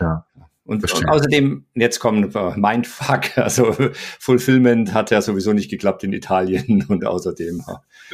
ja. 0.00 0.26
Und, 0.66 0.90
und, 0.94 1.08
außerdem, 1.08 1.66
jetzt 1.74 2.00
kommt 2.00 2.34
Mindfuck, 2.56 3.36
also 3.36 3.74
Fulfillment 4.18 4.94
hat 4.94 5.10
ja 5.10 5.20
sowieso 5.20 5.52
nicht 5.52 5.70
geklappt 5.70 6.04
in 6.04 6.12
Italien 6.12 6.84
und 6.88 7.04
außerdem. 7.04 7.62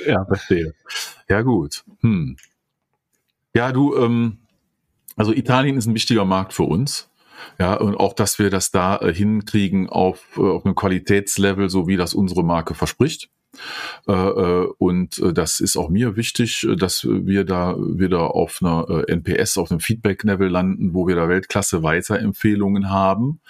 Ja, 0.06 0.24
verstehe. 0.24 0.74
Ja, 1.28 1.42
gut. 1.42 1.84
Hm. 2.00 2.36
Ja, 3.54 3.72
du, 3.72 3.96
ähm, 3.96 4.38
also 5.16 5.32
Italien 5.32 5.76
ist 5.76 5.86
ein 5.86 5.94
wichtiger 5.94 6.24
Markt 6.24 6.52
für 6.52 6.64
uns. 6.64 7.08
Ja, 7.58 7.74
und 7.74 7.96
auch, 7.96 8.12
dass 8.12 8.38
wir 8.38 8.50
das 8.50 8.70
da 8.70 8.96
äh, 8.98 9.14
hinkriegen 9.14 9.88
auf, 9.88 10.36
äh, 10.36 10.40
auf 10.40 10.64
einem 10.64 10.74
Qualitätslevel, 10.74 11.70
so 11.70 11.86
wie 11.86 11.96
das 11.96 12.14
unsere 12.14 12.42
Marke 12.42 12.74
verspricht. 12.74 13.30
Äh, 14.06 14.12
äh, 14.12 14.68
und 14.78 15.18
äh, 15.18 15.32
das 15.32 15.60
ist 15.60 15.76
auch 15.76 15.88
mir 15.88 16.16
wichtig, 16.16 16.66
dass 16.76 17.04
wir 17.04 17.44
da 17.44 17.76
wieder 17.78 18.34
auf 18.34 18.60
einer 18.60 19.04
NPS, 19.08 19.58
auf 19.58 19.70
einem 19.70 19.80
Feedback-Level 19.80 20.48
landen, 20.48 20.94
wo 20.94 21.06
wir 21.06 21.16
da 21.16 21.28
Weltklasse 21.28 21.82
Weiterempfehlungen 21.82 22.90
haben. 22.90 23.40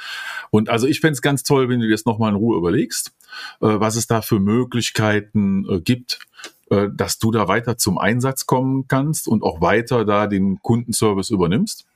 Und 0.50 0.68
also 0.68 0.86
ich 0.86 1.00
fände 1.00 1.12
es 1.12 1.22
ganz 1.22 1.42
toll, 1.42 1.68
wenn 1.68 1.80
du 1.80 1.86
dir 1.86 1.92
das 1.92 2.04
nochmal 2.04 2.30
in 2.30 2.36
Ruhe 2.36 2.56
überlegst, 2.56 3.12
was 3.60 3.96
es 3.96 4.06
da 4.06 4.22
für 4.22 4.40
Möglichkeiten 4.40 5.82
gibt, 5.84 6.18
dass 6.70 7.18
du 7.18 7.30
da 7.32 7.48
weiter 7.48 7.76
zum 7.76 7.98
Einsatz 7.98 8.46
kommen 8.46 8.86
kannst 8.86 9.26
und 9.26 9.42
auch 9.42 9.60
weiter 9.60 10.04
da 10.04 10.26
den 10.26 10.60
Kundenservice 10.62 11.30
übernimmst 11.30 11.86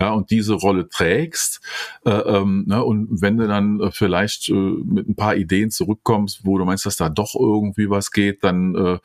ja, 0.00 0.12
und 0.12 0.30
diese 0.30 0.54
Rolle 0.54 0.88
trägst. 0.88 1.60
Äh, 2.04 2.10
ähm, 2.10 2.64
ne, 2.66 2.84
und 2.84 3.20
wenn 3.22 3.36
du 3.36 3.46
dann 3.46 3.80
äh, 3.80 3.90
vielleicht 3.90 4.48
äh, 4.48 4.52
mit 4.52 5.08
ein 5.08 5.14
paar 5.14 5.36
Ideen 5.36 5.70
zurückkommst, 5.70 6.44
wo 6.44 6.58
du 6.58 6.64
meinst, 6.64 6.86
dass 6.86 6.96
da 6.96 7.08
doch 7.08 7.34
irgendwie 7.34 7.90
was 7.90 8.10
geht, 8.10 8.44
dann 8.44 8.74
äh, 8.74 8.98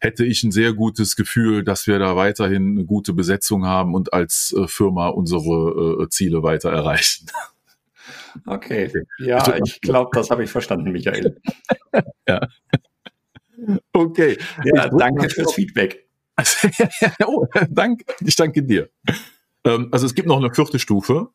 hätte 0.00 0.24
ich 0.24 0.42
ein 0.42 0.52
sehr 0.52 0.72
gutes 0.72 1.16
Gefühl, 1.16 1.64
dass 1.64 1.86
wir 1.86 1.98
da 1.98 2.16
weiterhin 2.16 2.72
eine 2.72 2.84
gute 2.84 3.12
Besetzung 3.12 3.66
haben 3.66 3.94
und 3.94 4.12
als 4.12 4.54
äh, 4.56 4.66
Firma 4.66 5.08
unsere 5.08 6.02
äh, 6.02 6.08
Ziele 6.08 6.42
weiter 6.42 6.70
erreichen. 6.70 7.26
Okay, 8.46 8.92
ja, 9.18 9.56
ich 9.64 9.80
glaube, 9.80 10.10
das 10.12 10.28
habe 10.30 10.42
ich 10.42 10.50
verstanden, 10.50 10.90
Michael. 10.90 11.40
ja. 12.28 12.40
Okay. 13.92 14.38
Ja, 14.64 14.88
danke 14.88 15.28
fürs 15.28 15.54
Feedback. 15.54 16.08
oh, 17.26 17.46
danke, 17.68 18.04
ich 18.20 18.36
danke 18.36 18.62
dir. 18.62 18.88
Ähm, 19.64 19.88
also 19.92 20.06
es 20.06 20.14
gibt 20.14 20.28
noch 20.28 20.38
eine 20.38 20.52
vierte 20.52 20.78
Stufe. 20.78 21.28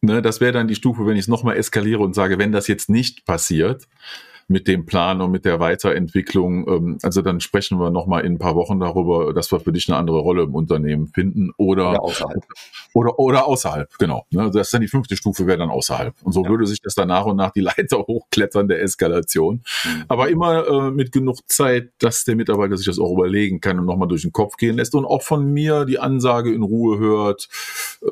Ne, 0.00 0.20
das 0.20 0.40
wäre 0.40 0.52
dann 0.52 0.68
die 0.68 0.74
Stufe, 0.74 1.06
wenn 1.06 1.16
ich 1.16 1.22
es 1.22 1.28
nochmal 1.28 1.56
eskaliere 1.56 2.02
und 2.02 2.14
sage, 2.14 2.38
wenn 2.38 2.52
das 2.52 2.68
jetzt 2.68 2.90
nicht 2.90 3.24
passiert, 3.24 3.88
mit 4.48 4.68
dem 4.68 4.86
Plan 4.86 5.20
und 5.20 5.30
mit 5.30 5.44
der 5.44 5.60
Weiterentwicklung. 5.60 6.68
Ähm, 6.68 6.98
also 7.02 7.22
dann 7.22 7.40
sprechen 7.40 7.78
wir 7.78 7.90
nochmal 7.90 8.24
in 8.24 8.34
ein 8.34 8.38
paar 8.38 8.56
Wochen 8.56 8.80
darüber, 8.80 9.32
dass 9.32 9.50
wir 9.50 9.60
für 9.60 9.72
dich 9.72 9.88
eine 9.88 9.98
andere 9.98 10.18
Rolle 10.18 10.42
im 10.42 10.54
Unternehmen 10.54 11.08
finden 11.08 11.52
oder, 11.56 11.90
oder 11.90 12.02
außerhalb. 12.02 12.44
Oder, 12.92 13.18
oder 13.18 13.46
außerhalb, 13.46 13.98
genau. 13.98 14.26
Ne? 14.30 14.50
Das 14.52 14.68
ist 14.68 14.74
dann 14.74 14.82
die 14.82 14.88
fünfte 14.88 15.16
Stufe, 15.16 15.46
wäre 15.46 15.58
dann 15.58 15.70
außerhalb. 15.70 16.14
Und 16.22 16.32
so 16.32 16.44
ja. 16.44 16.50
würde 16.50 16.66
sich 16.66 16.80
das 16.80 16.94
dann 16.94 17.08
nach 17.08 17.24
und 17.24 17.36
nach 17.36 17.52
die 17.52 17.60
Leiter 17.60 17.98
hochklettern 18.06 18.68
der 18.68 18.82
Eskalation. 18.82 19.62
Mhm. 19.84 20.04
Aber 20.08 20.28
immer 20.28 20.66
äh, 20.66 20.90
mit 20.90 21.12
genug 21.12 21.38
Zeit, 21.48 21.92
dass 21.98 22.24
der 22.24 22.36
Mitarbeiter 22.36 22.76
sich 22.76 22.86
das 22.86 22.98
auch 22.98 23.12
überlegen 23.12 23.60
kann 23.60 23.78
und 23.78 23.86
nochmal 23.86 24.08
durch 24.08 24.22
den 24.22 24.32
Kopf 24.32 24.56
gehen 24.56 24.76
lässt 24.76 24.94
und 24.94 25.04
auch 25.04 25.22
von 25.22 25.52
mir 25.52 25.84
die 25.84 25.98
Ansage 25.98 26.52
in 26.52 26.62
Ruhe 26.62 26.98
hört, 26.98 27.48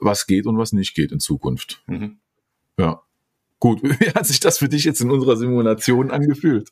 was 0.01 0.27
geht 0.27 0.47
und 0.47 0.59
was 0.59 0.73
nicht 0.73 0.95
geht 0.95 1.13
in 1.13 1.21
Zukunft. 1.21 1.83
Mhm. 1.87 2.19
Ja. 2.79 3.03
Gut, 3.63 3.81
wie 4.01 4.11
hat 4.11 4.27
sich 4.27 4.41
das 4.41 4.59
für 4.59 4.69
dich 4.69 4.83
jetzt 4.83 5.01
in 5.01 5.13
unserer 5.13 5.37
Simulation 5.37 6.11
angefühlt? 6.11 6.71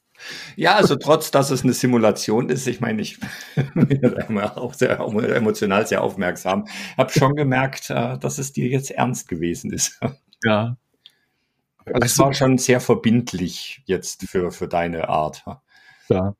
Ja, 0.56 0.74
also 0.74 0.96
trotz, 0.96 1.30
dass 1.30 1.52
es 1.52 1.62
eine 1.62 1.72
Simulation 1.72 2.48
ist, 2.48 2.66
ich 2.66 2.80
meine, 2.80 3.00
ich 3.00 3.20
bin 3.76 4.40
auch 4.40 4.74
sehr 4.74 4.98
emotional 4.98 5.86
sehr 5.86 6.02
aufmerksam, 6.02 6.66
habe 6.98 7.12
schon 7.12 7.36
gemerkt, 7.36 7.90
äh, 7.90 8.18
dass 8.18 8.38
es 8.38 8.52
dir 8.52 8.66
jetzt 8.66 8.90
ernst 8.90 9.28
gewesen 9.28 9.72
ist. 9.72 10.00
Ja. 10.42 10.78
Also 11.84 12.06
es 12.06 12.18
war 12.18 12.32
schon 12.32 12.56
sehr 12.56 12.80
verbindlich 12.80 13.82
jetzt 13.84 14.22
für, 14.22 14.50
für 14.50 14.68
deine 14.68 15.10
Art. 15.10 15.44
Ja. 16.08 16.34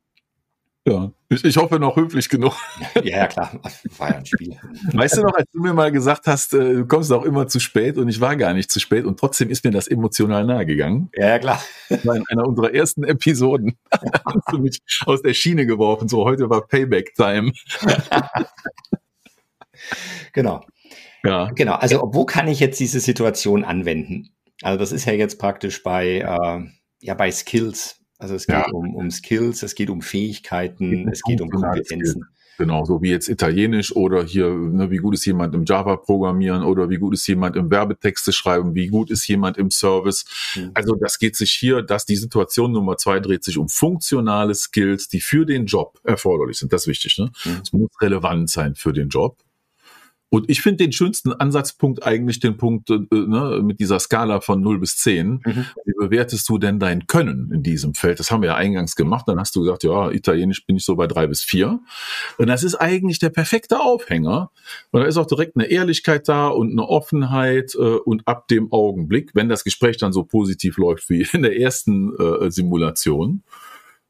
Ja, 0.86 1.12
ich, 1.30 1.44
ich 1.44 1.56
hoffe 1.56 1.78
noch 1.78 1.96
höflich 1.96 2.28
genug. 2.28 2.54
Ja, 2.96 3.18
ja, 3.18 3.26
klar, 3.28 3.60
war 3.98 4.10
ja 4.10 4.16
ein 4.16 4.26
Spiel. 4.26 4.56
Weißt 4.92 5.16
du 5.16 5.22
noch, 5.22 5.34
als 5.34 5.48
du 5.52 5.60
mir 5.60 5.72
mal 5.72 5.92
gesagt 5.92 6.26
hast, 6.26 6.54
äh, 6.54 6.74
du 6.74 6.86
kommst 6.86 7.12
auch 7.12 7.24
immer 7.24 7.46
zu 7.46 7.60
spät 7.60 7.98
und 7.98 8.08
ich 8.08 8.20
war 8.20 8.36
gar 8.36 8.52
nicht 8.52 8.70
zu 8.70 8.80
spät 8.80 9.04
und 9.04 9.18
trotzdem 9.18 9.48
ist 9.48 9.64
mir 9.64 9.70
das 9.70 9.86
emotional 9.86 10.44
nahe 10.44 10.66
gegangen. 10.66 11.08
Ja, 11.14 11.28
ja 11.28 11.38
klar. 11.38 11.62
Das 11.88 12.04
war 12.04 12.16
in 12.16 12.24
einer 12.28 12.46
unserer 12.46 12.74
ersten 12.74 13.04
Episoden. 13.04 13.78
hast 13.92 14.52
du 14.52 14.58
mich 14.58 14.80
aus 15.06 15.22
der 15.22 15.34
Schiene 15.34 15.66
geworfen, 15.66 16.08
so 16.08 16.24
heute 16.24 16.50
war 16.50 16.66
Payback-Time. 16.66 17.52
genau. 20.32 20.64
Ja. 21.22 21.50
Genau, 21.52 21.74
also 21.74 22.10
wo 22.12 22.24
kann 22.24 22.48
ich 22.48 22.58
jetzt 22.58 22.80
diese 22.80 22.98
Situation 22.98 23.64
anwenden? 23.64 24.34
Also 24.62 24.78
das 24.78 24.90
ist 24.90 25.04
ja 25.04 25.12
jetzt 25.12 25.38
praktisch 25.38 25.82
bei, 25.82 26.18
äh, 26.18 26.70
ja, 27.00 27.14
bei 27.14 27.30
Skills 27.30 27.99
Also 28.20 28.34
es 28.34 28.46
geht 28.46 28.56
ja. 28.56 28.70
um, 28.70 28.94
um 28.94 29.10
Skills, 29.10 29.62
es 29.62 29.74
geht 29.74 29.88
um 29.90 30.02
Fähigkeiten, 30.02 31.08
es 31.08 31.22
geht 31.22 31.40
um 31.40 31.48
Kompetenzen. 31.48 32.26
Genau, 32.58 32.84
so 32.84 33.00
wie 33.00 33.08
jetzt 33.08 33.30
Italienisch 33.30 33.96
oder 33.96 34.22
hier, 34.22 34.50
ne, 34.50 34.90
wie 34.90 34.98
gut 34.98 35.14
ist 35.14 35.24
jemand 35.24 35.54
im 35.54 35.64
Java 35.64 35.96
programmieren 35.96 36.62
oder 36.62 36.90
wie 36.90 36.98
gut 36.98 37.14
ist 37.14 37.26
jemand 37.26 37.56
im 37.56 37.70
Werbetexte 37.70 38.32
schreiben, 38.32 38.74
wie 38.74 38.88
gut 38.88 39.10
ist 39.10 39.26
jemand 39.26 39.56
im 39.56 39.70
Service. 39.70 40.26
Mhm. 40.54 40.72
Also 40.74 40.94
das 40.94 41.18
geht 41.18 41.36
sich 41.36 41.52
hier, 41.52 41.80
dass 41.80 42.04
die 42.04 42.16
Situation 42.16 42.72
Nummer 42.72 42.98
zwei 42.98 43.18
dreht 43.18 43.44
sich 43.44 43.56
um 43.56 43.70
funktionale 43.70 44.54
Skills, 44.54 45.08
die 45.08 45.22
für 45.22 45.46
den 45.46 45.64
Job 45.64 45.98
erforderlich 46.04 46.58
sind. 46.58 46.70
Das 46.74 46.82
ist 46.82 46.88
wichtig. 46.88 47.16
Ne? 47.18 47.30
Mhm. 47.46 47.60
Es 47.62 47.72
muss 47.72 47.88
relevant 48.02 48.50
sein 48.50 48.74
für 48.74 48.92
den 48.92 49.08
Job. 49.08 49.38
Und 50.30 50.48
ich 50.48 50.62
finde 50.62 50.84
den 50.84 50.92
schönsten 50.92 51.32
Ansatzpunkt 51.32 52.06
eigentlich 52.06 52.38
den 52.38 52.56
Punkt 52.56 52.88
äh, 52.88 53.00
ne, 53.10 53.60
mit 53.62 53.80
dieser 53.80 53.98
Skala 53.98 54.40
von 54.40 54.60
0 54.62 54.78
bis 54.78 54.96
10. 54.98 55.42
Mhm. 55.44 55.66
Wie 55.84 55.92
bewertest 55.98 56.48
du 56.48 56.56
denn 56.56 56.78
dein 56.78 57.08
Können 57.08 57.50
in 57.52 57.64
diesem 57.64 57.94
Feld? 57.94 58.20
Das 58.20 58.30
haben 58.30 58.42
wir 58.42 58.50
ja 58.50 58.54
eingangs 58.54 58.94
gemacht. 58.94 59.26
Dann 59.26 59.40
hast 59.40 59.56
du 59.56 59.60
gesagt, 59.60 59.82
ja, 59.82 60.10
Italienisch 60.10 60.64
bin 60.66 60.76
ich 60.76 60.84
so 60.84 60.94
bei 60.94 61.08
3 61.08 61.26
bis 61.26 61.42
4. 61.42 61.80
Und 62.38 62.46
das 62.46 62.62
ist 62.62 62.76
eigentlich 62.76 63.18
der 63.18 63.30
perfekte 63.30 63.80
Aufhänger. 63.80 64.52
Und 64.92 65.00
da 65.00 65.06
ist 65.06 65.16
auch 65.16 65.26
direkt 65.26 65.56
eine 65.56 65.66
Ehrlichkeit 65.66 66.28
da 66.28 66.46
und 66.46 66.70
eine 66.70 66.88
Offenheit. 66.88 67.74
Äh, 67.74 67.78
und 67.78 68.28
ab 68.28 68.46
dem 68.46 68.72
Augenblick, 68.72 69.34
wenn 69.34 69.48
das 69.48 69.64
Gespräch 69.64 69.96
dann 69.96 70.12
so 70.12 70.22
positiv 70.22 70.78
läuft 70.78 71.10
wie 71.10 71.26
in 71.32 71.42
der 71.42 71.58
ersten 71.58 72.16
äh, 72.16 72.52
Simulation, 72.52 73.42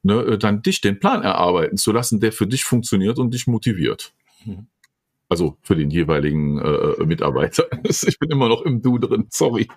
ne, 0.03 0.21
äh, 0.21 0.39
dann 0.39 0.61
dich 0.61 0.83
den 0.83 1.01
Plan 1.01 1.23
erarbeiten 1.23 1.79
zu 1.79 1.93
lassen, 1.93 2.21
der 2.21 2.33
für 2.33 2.47
dich 2.47 2.65
funktioniert 2.65 3.19
und 3.19 3.33
dich 3.33 3.47
motiviert. 3.47 4.13
Mhm. 4.45 4.67
Also 5.31 5.57
für 5.63 5.77
den 5.77 5.91
jeweiligen 5.91 6.59
äh, 6.59 7.05
Mitarbeiter. 7.05 7.65
Ich 7.85 8.19
bin 8.19 8.31
immer 8.31 8.49
noch 8.49 8.63
im 8.63 8.83
Du 8.83 8.99
drin, 8.99 9.27
sorry. 9.31 9.69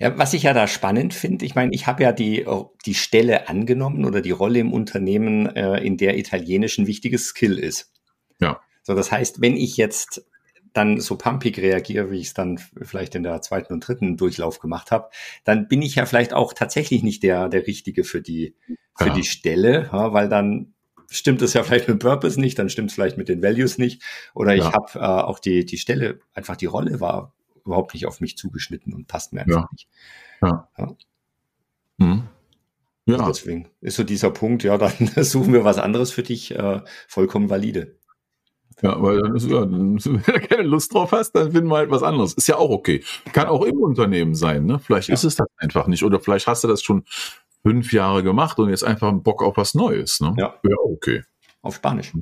Ja, 0.00 0.16
was 0.16 0.32
ich 0.32 0.44
ja 0.44 0.54
da 0.54 0.66
spannend 0.66 1.12
finde, 1.12 1.44
ich 1.44 1.54
meine, 1.54 1.72
ich 1.74 1.86
habe 1.86 2.02
ja 2.02 2.12
die, 2.12 2.46
die 2.86 2.94
Stelle 2.94 3.48
angenommen 3.48 4.04
oder 4.04 4.20
die 4.20 4.30
Rolle 4.30 4.60
im 4.60 4.72
Unternehmen, 4.72 5.46
äh, 5.54 5.78
in 5.78 5.96
der 5.96 6.16
Italienisch 6.16 6.78
ein 6.78 6.86
wichtiges 6.86 7.26
Skill 7.26 7.58
ist. 7.58 7.92
Ja. 8.40 8.60
So, 8.82 8.94
das 8.94 9.12
heißt, 9.12 9.40
wenn 9.42 9.56
ich 9.56 9.76
jetzt 9.76 10.24
dann 10.72 11.00
so 11.00 11.16
pumpig 11.16 11.58
reagiere, 11.58 12.10
wie 12.10 12.20
ich 12.20 12.28
es 12.28 12.34
dann 12.34 12.58
vielleicht 12.58 13.14
in 13.14 13.22
der 13.24 13.42
zweiten 13.42 13.72
und 13.72 13.86
dritten 13.86 14.16
Durchlauf 14.16 14.60
gemacht 14.60 14.90
habe, 14.90 15.10
dann 15.44 15.68
bin 15.68 15.82
ich 15.82 15.96
ja 15.96 16.06
vielleicht 16.06 16.32
auch 16.32 16.52
tatsächlich 16.52 17.02
nicht 17.02 17.22
der, 17.22 17.48
der 17.48 17.66
Richtige 17.66 18.04
für 18.04 18.22
die, 18.22 18.54
für 18.96 19.08
ja. 19.08 19.14
die 19.14 19.24
Stelle, 19.24 19.90
ja, 19.92 20.12
weil 20.12 20.28
dann 20.28 20.74
stimmt 21.10 21.42
es 21.42 21.54
ja 21.54 21.62
vielleicht 21.64 21.88
mit 21.88 21.98
Purpose 21.98 22.40
nicht, 22.40 22.58
dann 22.58 22.68
stimmt 22.68 22.90
es 22.90 22.94
vielleicht 22.94 23.18
mit 23.18 23.28
den 23.28 23.42
Values 23.42 23.78
nicht. 23.78 24.02
Oder 24.34 24.54
ich 24.54 24.64
ja. 24.64 24.72
habe 24.72 24.98
äh, 24.98 25.22
auch 25.22 25.38
die, 25.38 25.64
die 25.64 25.78
Stelle, 25.78 26.20
einfach 26.34 26.56
die 26.56 26.66
Rolle 26.66 27.00
war 27.00 27.34
überhaupt 27.64 27.94
nicht 27.94 28.06
auf 28.06 28.20
mich 28.20 28.36
zugeschnitten 28.36 28.94
und 28.94 29.08
passt 29.08 29.32
mir 29.32 29.42
einfach 29.42 29.62
ja. 29.62 29.68
nicht. 29.72 29.88
Ja. 30.42 30.68
Ja. 30.78 30.96
Mhm. 31.98 32.22
ja. 33.06 33.16
Also 33.16 33.32
deswegen 33.32 33.68
ist 33.80 33.96
so 33.96 34.04
dieser 34.04 34.30
Punkt, 34.30 34.62
ja, 34.62 34.78
dann 34.78 34.92
suchen 35.16 35.52
wir 35.52 35.64
was 35.64 35.78
anderes 35.78 36.10
für 36.10 36.22
dich, 36.22 36.54
äh, 36.54 36.80
vollkommen 37.06 37.50
valide. 37.50 37.98
Ja, 38.80 39.02
weil 39.02 39.20
dann 39.20 39.34
ist, 39.34 39.46
ja, 39.46 39.60
wenn 39.70 39.96
du 39.96 40.20
keine 40.22 40.62
Lust 40.62 40.94
drauf 40.94 41.12
hast, 41.12 41.32
dann 41.32 41.52
finden 41.52 41.68
wir 41.68 41.76
halt 41.76 41.90
was 41.90 42.02
anderes. 42.02 42.34
Ist 42.34 42.48
ja 42.48 42.56
auch 42.56 42.70
okay. 42.70 43.02
Kann 43.32 43.48
auch 43.48 43.64
im 43.64 43.78
Unternehmen 43.78 44.34
sein, 44.34 44.66
ne? 44.66 44.78
Vielleicht 44.78 45.08
ja. 45.08 45.14
ist 45.14 45.24
es 45.24 45.36
das 45.36 45.48
einfach 45.56 45.88
nicht. 45.88 46.04
Oder 46.04 46.20
vielleicht 46.20 46.46
hast 46.46 46.64
du 46.64 46.68
das 46.68 46.82
schon 46.82 47.04
fünf 47.62 47.92
Jahre 47.92 48.22
gemacht 48.22 48.58
und 48.58 48.70
jetzt 48.70 48.84
einfach 48.84 49.12
Bock 49.12 49.42
auf 49.42 49.56
was 49.56 49.74
Neues. 49.74 50.20
Ne? 50.20 50.34
Ja. 50.38 50.54
ja, 50.62 50.76
okay. 50.84 51.22
Auf 51.62 51.76
Spanisch. 51.76 52.12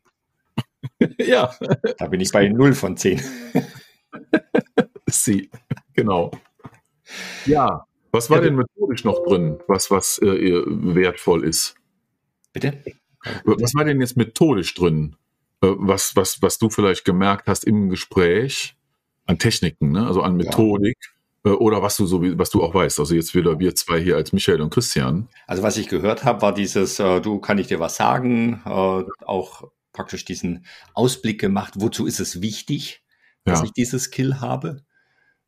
ja. 1.18 1.54
Da 1.98 2.06
bin 2.06 2.20
ich 2.20 2.32
bei 2.32 2.48
0 2.48 2.74
von 2.74 2.96
10. 2.96 3.20
Sie, 5.08 5.50
genau. 5.94 6.32
Ja, 7.44 7.86
was 8.16 8.30
war 8.30 8.38
ja, 8.38 8.44
denn 8.44 8.56
methodisch 8.56 9.04
noch 9.04 9.24
drin, 9.24 9.58
was, 9.68 9.90
was 9.90 10.18
äh, 10.22 10.62
wertvoll 10.66 11.44
ist? 11.44 11.74
Bitte? 12.54 12.82
Was 13.44 13.74
war 13.74 13.84
denn 13.84 14.00
jetzt 14.00 14.16
methodisch 14.16 14.74
drin, 14.74 15.16
äh, 15.60 15.68
was, 15.76 16.16
was, 16.16 16.40
was 16.40 16.56
du 16.58 16.70
vielleicht 16.70 17.04
gemerkt 17.04 17.46
hast 17.46 17.64
im 17.64 17.90
Gespräch 17.90 18.74
an 19.26 19.38
Techniken, 19.38 19.90
ne? 19.92 20.06
also 20.06 20.22
an 20.22 20.36
Methodik? 20.36 20.96
Ja 21.02 21.15
oder 21.54 21.82
was 21.82 21.96
du 21.96 22.06
so 22.06 22.22
was 22.38 22.50
du 22.50 22.62
auch 22.62 22.74
weißt. 22.74 22.98
Also 23.00 23.14
jetzt 23.14 23.34
wieder 23.34 23.58
wir 23.58 23.74
zwei 23.74 24.00
hier 24.00 24.16
als 24.16 24.32
Michael 24.32 24.60
und 24.60 24.70
Christian. 24.70 25.28
Also 25.46 25.62
was 25.62 25.76
ich 25.76 25.88
gehört 25.88 26.24
habe, 26.24 26.42
war 26.42 26.52
dieses, 26.54 26.98
äh, 26.98 27.20
du 27.20 27.38
kann 27.38 27.58
ich 27.58 27.66
dir 27.68 27.80
was 27.80 27.96
sagen, 27.96 28.62
äh, 28.64 29.04
auch 29.24 29.70
praktisch 29.92 30.24
diesen 30.24 30.66
Ausblick 30.94 31.40
gemacht, 31.40 31.74
wozu 31.76 32.06
ist 32.06 32.20
es 32.20 32.42
wichtig, 32.42 33.02
dass 33.44 33.60
ja. 33.60 33.64
ich 33.66 33.72
dieses 33.72 34.04
Skill 34.04 34.40
habe. 34.40 34.82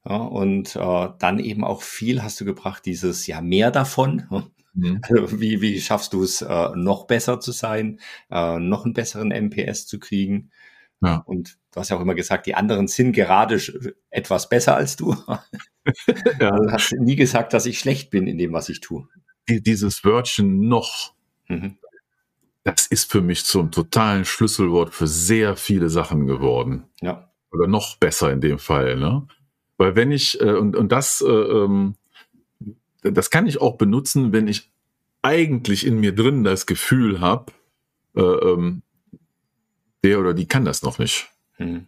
Ja, 0.09 0.17
und 0.17 0.75
äh, 0.75 1.09
dann 1.19 1.39
eben 1.39 1.65
auch 1.65 1.83
viel 1.83 2.23
hast 2.23 2.41
du 2.41 2.45
gebracht, 2.45 2.87
dieses 2.87 3.27
ja 3.27 3.41
mehr 3.41 3.71
davon. 3.71 4.27
Mhm. 4.31 4.49
Also 5.03 5.41
wie, 5.41 5.61
wie 5.61 5.81
schaffst 5.81 6.13
du 6.13 6.23
es, 6.23 6.41
äh, 6.41 6.69
noch 6.77 7.09
besser 7.09 7.41
zu 7.41 7.51
sein, 7.51 7.99
äh, 8.31 8.61
noch 8.61 8.85
einen 8.85 8.95
besseren 8.95 9.33
MPS 9.33 9.87
zu 9.87 9.99
kriegen? 9.99 10.53
Ja. 11.01 11.23
Und 11.27 11.59
du 11.73 11.81
hast 11.81 11.91
ja 11.91 11.97
auch 11.97 12.01
immer 12.01 12.15
gesagt, 12.15 12.47
die 12.47 12.55
anderen 12.55 12.89
sind 12.89 13.13
gerade 13.13 13.61
etwas 14.11 14.49
besser 14.49 14.77
als 14.77 14.97
du. 14.97 15.15
ja. 16.41 16.51
Also 16.51 16.65
du 16.65 16.73
hast 16.73 16.93
nie 16.93 17.17
gesagt, 17.17 17.53
dass 17.53 17.67
ich 17.67 17.79
schlecht 17.79 18.11
bin 18.11 18.27
in 18.27 18.39
dem, 18.39 18.53
was 18.53 18.69
ich 18.69 18.81
tue. 18.81 19.09
Dieses 19.49 20.05
Wörtchen 20.05 20.69
noch, 20.69 21.15
mhm. 21.49 21.79
das 22.65 22.87
ist 22.87 23.11
für 23.11 23.23
mich 23.23 23.45
zum 23.45 23.71
totalen 23.71 24.25
Schlüsselwort 24.25 24.93
für 24.93 25.07
sehr 25.07 25.57
viele 25.57 25.89
Sachen 25.89 26.27
geworden. 26.27 26.85
Ja. 27.01 27.31
Oder 27.51 27.67
noch 27.67 27.97
besser 27.97 28.31
in 28.31 28.41
dem 28.41 28.59
Fall, 28.59 28.97
ne? 28.97 29.27
Weil 29.79 29.95
wenn 29.95 30.11
ich, 30.11 30.41
äh, 30.41 30.53
und, 30.53 30.77
und 30.77 30.91
das, 30.91 31.23
äh, 31.23 31.31
ähm, 31.31 31.95
das 33.03 33.31
kann 33.31 33.47
ich 33.47 33.61
auch 33.61 33.79
benutzen, 33.79 34.33
wenn 34.33 34.49
ich 34.49 34.71
eigentlich 35.23 35.87
in 35.87 35.99
mir 36.01 36.15
drin 36.15 36.45
das 36.45 36.67
Gefühl 36.67 37.21
habe, 37.21 37.53
äh, 38.17 38.21
ähm, 38.21 38.83
der 40.05 40.21
oder 40.21 40.35
die 40.35 40.47
kann 40.47 40.65
das 40.65 40.83
noch 40.83 40.99
nicht. 40.99 41.29
Mhm. 41.59 41.87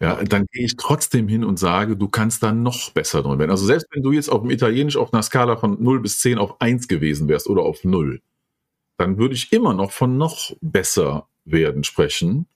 Ja, 0.00 0.22
dann 0.24 0.46
gehe 0.52 0.64
ich 0.64 0.76
trotzdem 0.76 1.28
hin 1.28 1.44
und 1.44 1.58
sage, 1.58 1.96
du 1.96 2.08
kannst 2.08 2.42
da 2.42 2.52
noch 2.52 2.90
besser 2.90 3.22
drin 3.22 3.38
werden. 3.38 3.50
Also 3.50 3.66
selbst 3.66 3.86
wenn 3.92 4.02
du 4.02 4.12
jetzt 4.12 4.28
auf 4.28 4.42
dem 4.42 4.50
Italienisch 4.50 4.96
auf 4.96 5.12
einer 5.12 5.22
Skala 5.22 5.56
von 5.56 5.82
0 5.82 6.00
bis 6.00 6.20
10 6.20 6.38
auf 6.38 6.60
1 6.60 6.88
gewesen 6.88 7.28
wärst 7.28 7.48
oder 7.48 7.62
auf 7.62 7.84
0, 7.84 8.20
dann 8.98 9.18
würde 9.18 9.34
ich 9.34 9.52
immer 9.52 9.74
noch 9.74 9.92
von 9.92 10.16
noch 10.16 10.52
besser 10.60 11.28
werden 11.44 11.84
sprechen, 11.84 12.46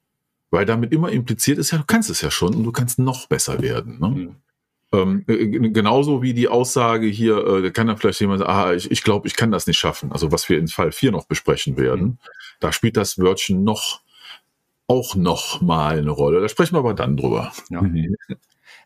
weil 0.51 0.67
damit 0.67 0.93
immer 0.93 1.11
impliziert 1.11 1.59
ist, 1.59 1.71
ja, 1.71 1.79
du 1.79 1.85
kannst 1.87 2.11
es 2.11 2.21
ja 2.21 2.31
schon 2.31 2.55
und 2.55 2.65
du 2.65 2.73
kannst 2.73 2.99
noch 2.99 3.27
besser 3.27 3.63
werden. 3.63 4.01
Ne? 4.01 4.09
Mhm. 4.09 4.37
Ähm, 4.93 5.25
äh, 5.29 5.71
genauso 5.71 6.21
wie 6.23 6.35
die 6.35 6.49
Aussage 6.49 7.07
hier, 7.07 7.47
äh, 7.47 7.63
da 7.63 7.71
kann 7.71 7.87
dann 7.87 7.97
vielleicht 7.97 8.21
jemand 8.21 8.41
sagen, 8.41 8.51
ah, 8.51 8.73
ich, 8.73 8.91
ich 8.91 9.05
glaube, 9.05 9.29
ich 9.29 9.37
kann 9.37 9.53
das 9.53 9.67
nicht 9.67 9.79
schaffen. 9.79 10.11
Also 10.11 10.33
was 10.33 10.49
wir 10.49 10.59
in 10.59 10.69
Fall 10.69 10.91
4 10.91 11.13
noch 11.13 11.27
besprechen 11.27 11.77
werden, 11.77 12.03
mhm. 12.03 12.19
da 12.59 12.73
spielt 12.73 12.97
das 12.97 13.19
Wörtchen 13.19 13.63
noch 13.63 14.01
auch 14.90 15.14
noch 15.14 15.61
mal 15.61 15.98
eine 15.98 16.11
Rolle. 16.11 16.40
Da 16.40 16.48
sprechen 16.48 16.74
wir 16.74 16.81
aber 16.81 16.94
dann 16.94 17.16
drüber. 17.16 17.53
Ja. 17.70 17.81
Mhm. 17.81 18.16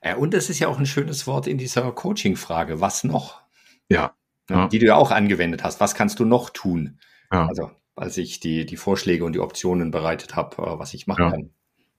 Äh, 0.02 0.14
und 0.16 0.34
es 0.34 0.50
ist 0.50 0.58
ja 0.58 0.68
auch 0.68 0.78
ein 0.78 0.84
schönes 0.84 1.26
Wort 1.26 1.46
in 1.46 1.56
dieser 1.56 1.90
Coaching-Frage. 1.90 2.82
Was 2.82 3.04
noch? 3.04 3.40
Ja. 3.88 4.14
ja. 4.50 4.68
Die 4.68 4.78
du 4.78 4.86
ja 4.86 4.96
auch 4.96 5.10
angewendet 5.10 5.64
hast. 5.64 5.80
Was 5.80 5.94
kannst 5.94 6.20
du 6.20 6.26
noch 6.26 6.50
tun? 6.50 6.98
Ja. 7.32 7.46
Also, 7.46 7.70
als 7.96 8.18
ich 8.18 8.38
die, 8.38 8.66
die 8.66 8.76
Vorschläge 8.76 9.24
und 9.24 9.32
die 9.32 9.40
Optionen 9.40 9.90
bereitet 9.90 10.36
habe, 10.36 10.62
äh, 10.62 10.78
was 10.78 10.92
ich 10.92 11.06
machen 11.06 11.30
kann. 11.30 11.50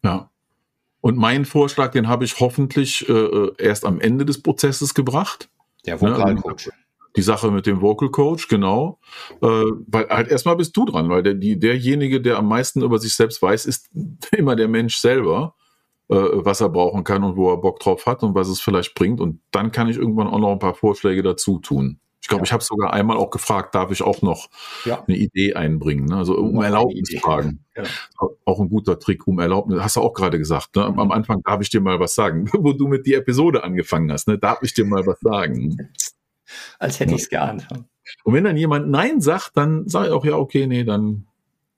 Ja. 0.04 0.30
Und 1.02 1.18
meinen 1.18 1.46
Vorschlag, 1.46 1.92
den 1.92 2.08
habe 2.08 2.26
ich 2.26 2.40
hoffentlich 2.40 3.10
äh, 3.10 3.12
äh 3.12 3.54
erst 3.58 3.86
am 3.86 4.00
Ende 4.00 4.24
des 4.26 4.42
Prozesses 4.42 4.94
gebracht. 4.94 5.50
Der 5.88 6.00
Vokalcoach. 6.00 6.68
Ne? 6.68 6.74
Die 7.16 7.22
Sache 7.22 7.52
mit 7.52 7.66
dem 7.66 7.82
Vocal 7.82 8.10
Coach, 8.10 8.48
genau. 8.48 9.00
Äh, 9.42 9.48
weil 9.88 10.08
halt 10.10 10.28
erstmal 10.28 10.56
bist 10.56 10.76
du 10.76 10.86
dran, 10.86 11.10
weil 11.10 11.24
der, 11.24 11.34
die, 11.34 11.58
derjenige, 11.58 12.22
der 12.22 12.38
am 12.38 12.48
meisten 12.48 12.82
über 12.82 13.00
sich 13.00 13.14
selbst 13.16 13.42
weiß, 13.42 13.66
ist 13.66 13.90
immer 14.32 14.56
der 14.56 14.68
Mensch 14.68 14.98
selber, 14.98 15.56
äh, 16.10 16.16
was 16.16 16.62
er 16.62 16.70
brauchen 16.70 17.04
kann 17.04 17.24
und 17.24 17.38
wo 17.38 17.52
er 17.52 17.58
Bock 17.58 17.80
drauf 17.80 18.06
hat 18.06 18.24
und 18.24 18.36
was 18.36 18.48
es 18.48 18.62
vielleicht 18.62 18.96
bringt. 18.96 19.20
Und 19.20 19.42
dann 19.52 19.72
kann 19.72 19.90
ich 19.90 19.98
irgendwann 19.98 20.28
auch 20.28 20.40
noch 20.40 20.52
ein 20.52 20.60
paar 20.60 20.76
Vorschläge 20.76 21.24
dazu 21.24 21.60
tun. 21.60 22.00
Ich 22.26 22.30
glaube, 22.30 22.42
ja. 22.42 22.46
ich 22.46 22.54
habe 22.54 22.64
sogar 22.64 22.92
einmal 22.92 23.18
auch 23.18 23.30
gefragt, 23.30 23.76
darf 23.76 23.92
ich 23.92 24.02
auch 24.02 24.24
noch 24.24 24.50
ja. 24.84 25.04
eine 25.08 25.16
Idee 25.16 25.54
einbringen? 25.54 26.06
Ne? 26.06 26.18
Also 26.18 26.36
um 26.36 26.60
Erlaubnis 26.60 27.16
fragen. 27.22 27.64
Ja. 27.78 27.84
Auch 28.46 28.60
ein 28.60 28.68
guter 28.68 28.98
Trick, 28.98 29.28
um 29.28 29.38
Erlaubnis. 29.38 29.80
Hast 29.80 29.98
du 29.98 30.02
auch 30.02 30.14
gerade 30.14 30.40
gesagt. 30.40 30.76
Ne? 30.76 30.86
Am 30.86 31.12
Anfang 31.12 31.44
darf 31.44 31.62
ich 31.62 31.70
dir 31.70 31.82
mal 31.82 32.00
was 32.00 32.16
sagen, 32.16 32.50
wo 32.54 32.74
du 32.74 32.88
mit 32.88 33.06
die 33.06 33.14
Episode 33.14 33.64
angefangen 33.64 34.12
hast. 34.12 34.28
Ne? 34.28 34.40
Darf 34.40 34.64
ich 34.64 34.74
dir 34.74 34.86
mal 34.86 35.06
was 35.06 35.20
sagen? 35.20 35.78
als 36.80 37.00
hätte 37.00 37.16
ich 37.16 37.24
es 37.24 37.30
geahnt. 37.30 37.68
Und 38.24 38.34
wenn 38.34 38.44
dann 38.44 38.58
jemand 38.58 38.90
Nein 38.90 39.22
sagt, 39.22 39.52
dann 39.56 39.88
sage 39.88 40.08
ich 40.08 40.14
auch, 40.14 40.26
ja, 40.26 40.36
okay, 40.36 40.68
nee, 40.68 40.84
dann 40.84 41.26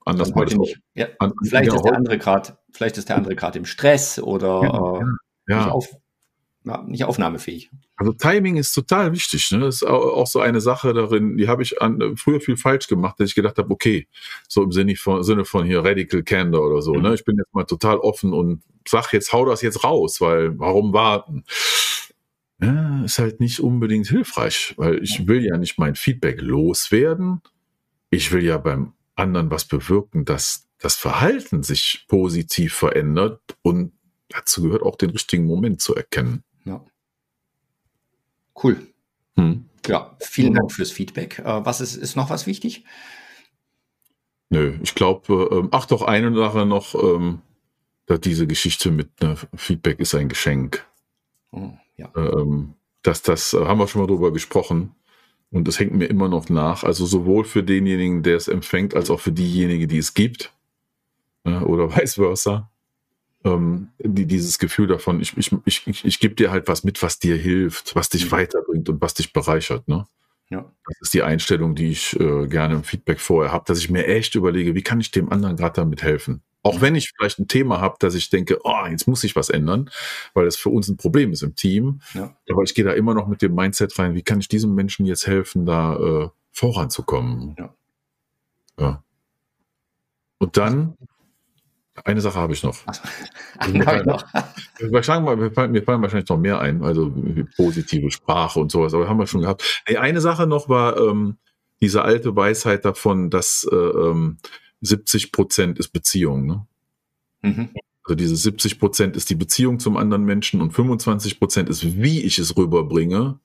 anders 0.06 0.34
heute 0.34 0.58
nicht. 0.58 0.80
Ja, 0.94 1.08
an, 1.20 1.34
vielleicht, 1.44 1.68
ja, 1.68 1.76
ist 1.76 1.84
der 1.84 1.96
andere 1.96 2.18
grad, 2.18 2.58
vielleicht 2.72 2.98
ist 2.98 3.10
der 3.10 3.18
andere 3.18 3.36
gerade 3.36 3.60
im 3.60 3.66
Stress 3.66 4.20
oder 4.20 4.62
ja, 5.48 5.56
äh, 5.56 5.60
nicht, 5.60 5.72
auf, 5.72 5.90
nicht, 6.88 7.04
aufnahmefähig. 7.04 7.70
Also 7.98 8.14
Timing 8.14 8.58
ist 8.58 8.74
total 8.74 9.12
wichtig. 9.12 9.52
Ne? 9.52 9.60
Das 9.60 9.78
ist 9.78 9.84
auch 9.84 10.28
so 10.28 10.40
eine 10.40 10.62
Sache 10.62 10.94
darin, 10.94 11.38
die 11.38 11.48
habe 11.48 11.64
ich 11.64 11.82
an, 11.82 12.16
früher 12.16 12.40
viel 12.40 12.58
falsch 12.58 12.88
gemacht, 12.88 13.20
dass 13.20 13.30
ich 13.30 13.36
gedacht 13.36 13.58
habe, 13.58 13.72
okay, 13.72 14.08
so 14.48 14.64
im 14.64 14.72
Sinne 14.72 14.96
von, 14.96 15.24
Sinne 15.24 15.46
von 15.46 15.66
hier 15.66 15.84
Radical 15.84 16.24
Candor 16.24 16.68
oder 16.68 16.82
so. 16.82 16.92
Ne? 16.92 17.00
Mhm. 17.00 17.04
Ne? 17.06 17.14
Ich 17.16 17.26
bin 17.26 17.38
jetzt 17.38 17.54
mal 17.54 17.66
total 17.66 17.98
offen 17.98 18.34
und 18.34 18.62
sag 18.88 19.12
jetzt, 19.14 19.34
hau 19.34 19.46
das 19.46 19.62
jetzt 19.62 19.84
raus, 19.84 20.22
weil 20.22 20.58
warum 20.60 20.94
warten? 20.94 21.44
Ja, 22.62 23.04
ist 23.04 23.20
halt 23.20 23.40
nicht 23.40 23.60
unbedingt 23.60 24.08
hilfreich, 24.08 24.74
weil 24.78 25.04
ich 25.04 25.28
will 25.28 25.46
ja 25.46 25.58
nicht 25.58 25.78
mein 25.78 25.96
Feedback 25.96 26.42
loswerden, 26.42 27.42
ich 28.10 28.32
will 28.32 28.44
ja 28.44 28.58
beim 28.58 28.94
anderen 29.16 29.52
was 29.52 29.66
bewirken, 29.66 30.26
dass 30.26 30.68
das 30.80 30.96
Verhalten 30.96 31.64
sich 31.64 32.06
positiv 32.08 32.74
verändert 32.74 33.42
und 33.62 33.94
dazu 34.30 34.62
gehört 34.64 34.84
auch 34.84 34.96
den 34.96 35.10
richtigen 35.10 35.46
Moment 35.46 35.82
zu 35.82 35.96
erkennen. 35.96 36.44
Ja. 36.66 36.84
Cool. 38.62 38.88
Hm. 39.36 39.66
Ja, 39.88 40.16
vielen 40.20 40.54
Dank 40.54 40.72
fürs 40.72 40.92
Feedback. 40.92 41.40
Äh, 41.40 41.66
was 41.66 41.82
ist, 41.82 41.96
ist 41.96 42.16
noch 42.16 42.30
was 42.30 42.46
wichtig? 42.46 42.86
Nö, 44.50 44.78
ich 44.82 44.96
glaube, 44.96 45.64
äh, 45.66 45.68
ach 45.72 45.86
doch, 45.86 46.02
eine 46.02 46.36
Sache 46.36 46.66
noch, 46.66 46.96
ähm, 46.96 47.42
diese 48.24 48.48
Geschichte 48.48 48.92
mit 48.92 49.22
ne, 49.22 49.36
Feedback 49.56 50.00
ist 50.00 50.16
ein 50.16 50.30
Geschenk. 50.30 50.86
Oh, 51.52 51.72
ja. 51.98 52.12
Ähm, 52.16 52.74
das, 53.02 53.22
das 53.22 53.54
äh, 53.54 53.66
haben 53.66 53.80
wir 53.80 53.88
schon 53.88 54.02
mal 54.02 54.08
drüber 54.08 54.32
gesprochen. 54.32 54.96
Und 55.50 55.68
das 55.68 55.80
hängt 55.80 55.94
mir 55.94 56.08
immer 56.08 56.28
noch 56.28 56.50
nach. 56.50 56.84
Also 56.84 57.06
sowohl 57.06 57.46
für 57.46 57.64
denjenigen, 57.64 58.22
der 58.24 58.36
es 58.36 58.48
empfängt, 58.48 58.96
als 58.96 59.10
auch 59.10 59.20
für 59.20 59.32
diejenige, 59.32 59.88
die 59.88 59.98
es 59.98 60.14
gibt. 60.14 60.54
Äh, 61.44 61.60
oder 61.60 61.90
vice 61.96 62.16
versa. 62.16 62.70
Ähm, 63.44 63.90
die, 64.00 64.26
dieses 64.26 64.60
Gefühl 64.60 64.88
davon, 64.88 65.22
ich, 65.22 65.38
ich, 65.38 65.52
ich, 65.66 65.88
ich, 65.88 66.06
ich 66.06 66.20
gebe 66.20 66.36
dir 66.36 66.52
halt 66.52 66.68
was 66.68 66.84
mit, 66.84 67.02
was 67.02 67.20
dir 67.20 67.38
hilft, 67.38 67.96
was 67.96 68.10
dich 68.10 68.26
mhm. 68.26 68.32
weiterbringt 68.32 68.90
und 68.90 69.02
was 69.02 69.14
dich 69.14 69.32
bereichert. 69.32 69.88
Ne? 69.88 70.06
Ja. 70.50 70.72
Das 70.86 70.98
ist 71.02 71.14
die 71.14 71.24
Einstellung, 71.24 71.76
die 71.76 71.92
ich 71.92 72.20
äh, 72.20 72.48
gerne 72.48 72.76
im 72.76 72.84
Feedback 72.84 73.20
vorher 73.20 73.52
habe, 73.52 73.66
dass 73.68 73.80
ich 73.80 73.90
mir 73.90 74.06
echt 74.08 74.36
überlege, 74.36 74.76
wie 74.76 74.82
kann 74.82 75.00
ich 75.00 75.12
dem 75.12 75.32
anderen 75.32 75.56
gerade 75.56 75.76
damit 75.76 76.04
helfen? 76.04 76.42
Auch 76.68 76.82
wenn 76.82 76.96
ich 76.96 77.14
vielleicht 77.16 77.40
ein 77.40 77.48
Thema 77.48 77.82
habe, 77.82 77.96
dass 78.00 78.16
ich 78.16 78.30
denke, 78.30 78.60
oh, 78.64 78.86
jetzt 78.90 79.08
muss 79.08 79.24
ich 79.24 79.36
was 79.36 79.50
ändern, 79.50 79.90
weil 80.34 80.46
das 80.46 80.56
für 80.56 80.70
uns 80.70 80.88
ein 80.88 80.98
Problem 80.98 81.32
ist 81.32 81.44
im 81.44 81.56
Team. 81.56 82.02
Ja. 82.14 82.36
Aber 82.50 82.64
ich 82.64 82.74
gehe 82.74 82.86
da 82.86 82.94
immer 82.94 83.14
noch 83.14 83.28
mit 83.28 83.42
dem 83.42 83.56
Mindset 83.56 83.98
rein, 83.98 84.16
wie 84.16 84.24
kann 84.24 84.40
ich 84.40 84.48
diesem 84.48 84.76
Menschen 84.76 85.06
jetzt 85.06 85.28
helfen, 85.28 85.66
da 85.66 85.96
äh, 85.96 86.30
voranzukommen? 86.52 87.56
Ja. 87.58 87.74
ja. 88.80 89.04
Und 90.40 90.58
dann, 90.58 90.98
eine 92.04 92.22
Sache 92.22 92.40
habe 92.40 92.54
ich 92.54 92.64
noch. 92.64 92.78
Also, 93.58 93.74
mir, 93.78 93.84
fallen, 93.84 94.06
noch. 94.06 94.24
mir, 94.80 95.52
fallen, 95.52 95.72
mir 95.72 95.84
fallen 95.84 96.02
wahrscheinlich 96.02 96.30
noch 96.30 96.38
mehr 96.38 96.60
ein, 96.60 96.84
also 96.84 97.12
positive 97.56 98.12
Sprache 98.12 98.60
und 98.60 98.72
sowas, 98.72 98.94
aber 98.94 99.10
haben 99.10 99.20
wir 99.20 99.28
schon 99.28 99.42
gehabt. 99.42 99.84
Eine 99.86 100.22
Sache 100.22 100.48
noch 100.48 100.70
war 100.70 100.98
ähm, 100.98 101.38
diese 101.82 102.04
alte 102.04 102.36
Weisheit 102.36 102.86
davon, 102.86 103.30
dass 103.30 103.68
äh, 103.72 103.76
ähm, 103.76 104.38
70 104.82 105.32
Prozent 105.32 105.80
ist 105.80 105.90
Beziehung. 105.90 106.46
Ne? 106.46 106.68
Mhm. 107.42 107.70
Also 108.04 108.16
diese 108.16 108.36
70 108.36 108.80
Prozent 108.80 109.16
ist 109.16 109.30
die 109.30 109.36
Beziehung 109.36 109.80
zum 109.80 109.98
anderen 109.98 110.24
Menschen 110.24 110.62
und 110.62 110.72
25 110.72 111.40
Prozent 111.40 111.70
ist, 111.70 111.84
wie 112.02 112.22
ich 112.22 112.40
es 112.40 112.56
rüberbringe. 112.56 113.40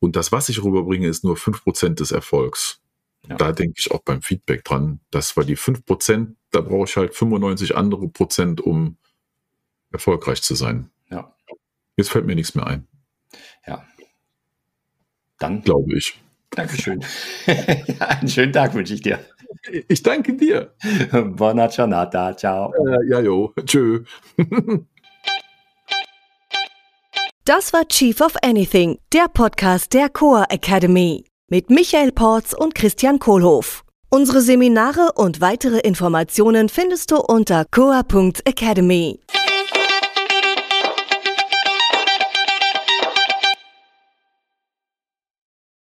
Und 0.00 0.16
das, 0.16 0.32
was 0.32 0.48
ich 0.48 0.62
rüberbringe, 0.62 1.08
ist 1.08 1.24
nur 1.24 1.36
5 1.36 1.62
Prozent 1.62 2.00
des 2.00 2.12
Erfolgs. 2.12 2.80
Ja. 3.28 3.36
Da 3.36 3.52
denke 3.52 3.74
ich 3.78 3.90
auch 3.90 4.00
beim 4.02 4.22
Feedback 4.22 4.64
dran. 4.64 5.00
Das 5.10 5.36
war 5.36 5.44
die 5.44 5.56
5 5.56 5.84
Prozent, 5.84 6.36
da 6.50 6.60
brauche 6.60 6.88
ich 6.88 6.96
halt 6.96 7.14
95 7.14 7.76
andere 7.76 8.08
Prozent, 8.08 8.60
um 8.60 8.96
erfolgreich 9.90 10.42
zu 10.42 10.54
sein. 10.54 10.90
Ja. 11.10 11.34
Jetzt 11.96 12.10
fällt 12.10 12.26
mir 12.26 12.34
nichts 12.34 12.54
mehr 12.54 12.66
ein. 12.66 12.86
Ja. 13.66 13.86
Dann. 15.38 15.62
Glaube 15.62 15.96
ich. 15.96 16.18
Dankeschön. 16.50 17.04
einen 17.98 18.28
schönen 18.28 18.52
Tag 18.52 18.74
wünsche 18.74 18.94
ich 18.94 19.02
dir. 19.02 19.18
Ich 19.88 20.02
danke 20.02 20.34
dir. 20.34 20.74
Buona 21.12 21.68
giornata, 21.68 22.36
ciao. 22.36 22.72
Äh, 22.72 23.10
ja, 23.10 23.20
jo, 23.20 23.52
tschö. 23.64 24.04
das 27.44 27.72
war 27.72 27.86
Chief 27.88 28.20
of 28.20 28.34
Anything, 28.42 28.98
der 29.12 29.28
Podcast 29.28 29.92
der 29.94 30.08
Coa 30.08 30.44
Academy 30.48 31.24
mit 31.50 31.70
Michael 31.70 32.12
Porz 32.12 32.52
und 32.52 32.74
Christian 32.74 33.18
Kohlhoff. 33.18 33.84
Unsere 34.10 34.40
Seminare 34.40 35.12
und 35.14 35.40
weitere 35.40 35.78
Informationen 35.80 36.68
findest 36.68 37.10
du 37.10 37.16
unter 37.16 37.64
coa.academy. 37.70 39.20